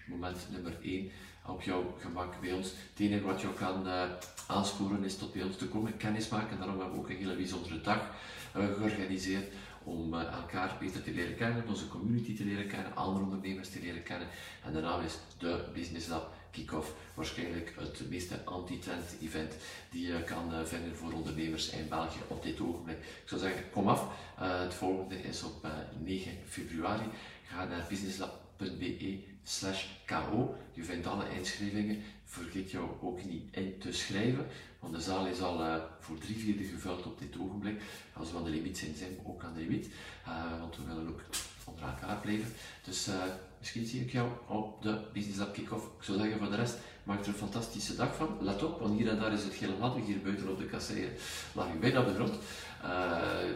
moment 0.06 0.46
nummer 0.50 0.76
1 0.82 1.10
op 1.46 1.62
jouw 1.62 1.96
gemak 1.98 2.40
bij 2.40 2.52
ons. 2.52 2.66
Het 2.66 2.98
enige 2.98 3.24
wat 3.24 3.40
je 3.40 3.52
kan 3.52 3.86
uh, 3.86 4.02
aansporen 4.46 5.04
is 5.04 5.16
tot 5.16 5.32
bij 5.32 5.42
ons 5.42 5.56
te 5.56 5.68
komen, 5.68 5.96
kennis 5.96 6.28
maken. 6.28 6.58
Daarom 6.58 6.78
hebben 6.78 6.96
we 6.96 7.02
ook 7.02 7.08
een 7.08 7.16
hele 7.16 7.36
bijzondere 7.36 7.80
dag 7.80 8.10
uh, 8.56 8.64
georganiseerd 8.74 9.52
om 9.84 10.14
uh, 10.14 10.32
elkaar 10.32 10.76
beter 10.80 11.02
te 11.02 11.12
leren 11.12 11.36
kennen, 11.36 11.68
onze 11.68 11.88
community 11.88 12.36
te 12.36 12.44
leren 12.44 12.66
kennen, 12.66 12.96
andere 12.96 13.24
ondernemers 13.24 13.68
te 13.68 13.80
leren 13.80 14.02
kennen. 14.02 14.28
En 14.64 14.82
naam 14.82 15.00
is 15.00 15.18
de 15.38 15.64
Business 15.74 16.08
Lab 16.08 16.34
Kick-Off. 16.50 16.94
Waarschijnlijk 17.14 17.74
het 17.78 18.10
meeste 18.10 18.44
anti-trend 18.44 19.16
event 19.22 19.54
die 19.90 20.06
je 20.06 20.24
kan 20.24 20.66
vinden 20.66 20.96
voor 20.96 21.12
ondernemers 21.12 21.70
in 21.70 21.88
België 21.88 22.18
op 22.28 22.42
dit 22.42 22.60
ogenblik. 22.60 22.96
Ik 22.98 23.28
zou 23.28 23.40
zeggen, 23.40 23.70
kom 23.70 23.88
af. 23.88 24.06
het 24.34 24.74
volgende 24.74 25.22
is 25.22 25.42
op 25.42 25.66
9 25.98 26.32
februari. 26.46 27.04
Ga 27.44 27.64
naar 27.64 27.86
businesslab.be 27.88 29.18
slash 29.42 29.84
ko. 30.06 30.56
Je 30.72 30.84
vindt 30.84 31.06
alle 31.06 31.24
inschrijvingen. 31.38 32.02
Vergeet 32.24 32.70
jou 32.70 32.90
ook 33.00 33.24
niet 33.24 33.42
in 33.50 33.78
te 33.78 33.92
schrijven, 33.92 34.46
want 34.80 34.94
de 34.94 35.00
zaal 35.00 35.26
is 35.26 35.40
al 35.40 35.60
uh, 35.60 35.74
voor 36.00 36.18
drie 36.18 36.38
vierde 36.38 36.64
gevuld 36.64 37.06
op 37.06 37.18
dit 37.18 37.38
ogenblik. 37.40 37.82
Als 38.12 38.30
we 38.30 38.36
aan 38.36 38.44
de 38.44 38.50
limiet 38.50 38.78
zijn, 38.78 38.94
zijn 38.96 39.10
we 39.10 39.30
ook 39.30 39.44
aan 39.44 39.54
de 39.54 39.60
limiet, 39.60 39.86
uh, 40.28 40.60
want 40.60 40.76
we 40.76 40.82
willen 40.86 41.08
ook 41.08 41.20
onder 41.64 41.84
elkaar 41.84 42.20
blijven. 42.20 42.52
Dus 42.84 43.08
uh, 43.08 43.14
misschien 43.58 43.86
zie 43.86 44.00
ik 44.00 44.12
jou 44.12 44.28
op 44.46 44.82
de 44.82 45.00
Business 45.12 45.38
Lab 45.38 45.52
Kick-Off. 45.52 45.84
Ik 45.84 46.04
zou 46.04 46.18
zeggen 46.18 46.38
voor 46.38 46.50
de 46.50 46.56
rest, 46.56 46.76
maak 47.02 47.20
er 47.20 47.28
een 47.28 47.34
fantastische 47.34 47.96
dag 47.96 48.14
van. 48.16 48.36
Let 48.40 48.62
op, 48.62 48.80
want 48.80 48.98
hier 48.98 49.08
en 49.08 49.18
daar 49.18 49.32
is 49.32 49.44
het 49.44 49.54
gele 49.54 49.76
ladder. 49.76 50.02
Hier 50.02 50.22
buiten 50.22 50.50
op 50.50 50.58
de 50.58 50.66
kasseien 50.66 51.12
lag 51.52 51.68
ik 51.68 51.80
bijna 51.80 52.00
op 52.00 52.06
de 52.06 52.14
grond. 52.14 52.34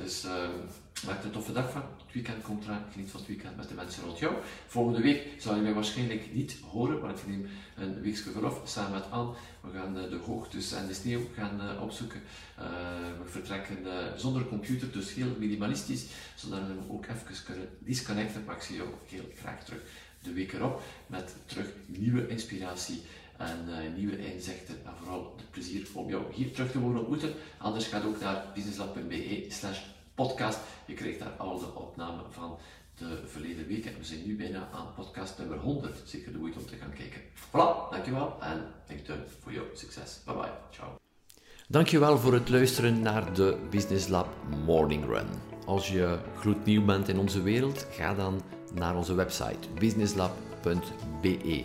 dus 0.03 0.27
Maak 1.07 1.25
een 1.25 1.31
toffe 1.31 1.53
dag 1.53 1.71
van. 1.71 1.83
Het 1.83 2.13
weekend 2.13 2.43
komt 2.43 2.65
eraan. 2.65 2.85
Geniet 2.93 3.11
van 3.11 3.21
het 3.21 3.29
weekend 3.29 3.57
met 3.57 3.69
de 3.69 3.75
mensen 3.75 4.05
rond 4.05 4.19
jou. 4.19 4.35
Volgende 4.67 5.01
week 5.01 5.27
zal 5.39 5.55
je 5.55 5.61
mij 5.61 5.75
waarschijnlijk 5.75 6.33
niet 6.33 6.57
horen, 6.71 7.01
want 7.01 7.19
ik 7.19 7.27
neem 7.27 7.47
een 7.77 8.01
weekje 8.01 8.31
verlof 8.31 8.61
samen 8.65 8.93
met 8.93 9.11
Anne. 9.11 9.33
We 9.61 9.79
gaan 9.79 9.99
eh, 9.99 10.11
de 10.11 10.17
hoogtes 10.17 10.73
en 10.73 10.87
de 10.87 10.95
sneeuw 10.95 11.21
gaan 11.35 11.61
eh, 11.61 11.83
opzoeken. 11.83 12.21
Uh, 12.59 12.65
we 13.23 13.31
vertrekken 13.31 13.77
zonder 14.17 14.47
computer, 14.47 14.93
dus 14.93 15.15
heel 15.15 15.37
minimalistisch, 15.39 16.05
zodat 16.35 16.61
we 16.67 16.93
ook 16.93 17.07
even 17.07 17.45
kunnen 17.45 17.69
disconnecten. 17.79 18.45
Maar 18.45 18.57
ik 18.57 18.63
zie 18.63 18.77
jou 18.77 18.89
heel 19.09 19.31
graag 19.37 19.65
terug 19.65 19.81
de 20.23 20.33
week 20.33 20.53
erop 20.53 20.83
met 21.07 21.35
terug 21.47 21.67
nieuwe 21.87 22.29
inspiratie 22.29 23.03
en 23.37 23.95
nieuwe 23.97 24.33
inzichten 24.33 24.75
en 24.85 24.93
vooral 24.99 25.35
het 25.37 25.51
plezier 25.51 25.87
om 25.93 26.09
jou 26.09 26.23
hier 26.33 26.53
terug 26.53 26.71
te 26.71 26.79
mogen 26.79 26.99
ontmoeten. 26.99 27.33
Anders 27.59 27.87
ga 27.87 28.03
ook 28.03 28.21
naar 28.21 28.45
businesslab.be 28.55 29.47
slash 29.49 29.79
podcast. 30.15 30.59
Je 30.87 30.95
krijgt 30.95 31.19
daar 31.19 31.33
al 31.39 31.59
de 31.59 31.75
opnamen 31.75 32.25
van 32.31 32.59
de 32.95 33.23
verleden 33.27 33.67
weken. 33.67 33.99
We 33.99 34.05
zijn 34.05 34.27
nu 34.27 34.37
bijna 34.37 34.69
aan 34.73 34.95
podcast 34.95 35.39
nummer 35.39 35.59
100. 35.59 36.03
Zeker 36.05 36.33
de 36.33 36.39
moeite 36.39 36.59
om 36.59 36.67
te 36.67 36.77
gaan 36.77 36.93
kijken. 36.93 37.21
Voilà, 37.49 37.91
dankjewel 37.91 38.37
en 38.41 38.67
ik 38.89 39.07
dank 39.07 39.21
voor 39.41 39.53
jouw 39.53 39.67
succes. 39.75 40.21
Bye 40.25 40.35
bye, 40.35 40.51
ciao. 40.71 40.89
Dankjewel 41.69 42.19
voor 42.19 42.33
het 42.33 42.49
luisteren 42.49 43.01
naar 43.01 43.35
de 43.35 43.59
Business 43.71 44.09
Lab 44.09 44.29
Morning 44.65 45.05
Run. 45.05 45.27
Als 45.67 45.89
je 45.89 46.19
gloednieuw 46.39 46.85
bent 46.85 47.09
in 47.09 47.19
onze 47.19 47.43
wereld, 47.43 47.87
ga 47.91 48.15
dan 48.15 48.43
naar 48.75 48.97
onze 48.97 49.15
website 49.15 49.69
businesslab.be 49.79 51.65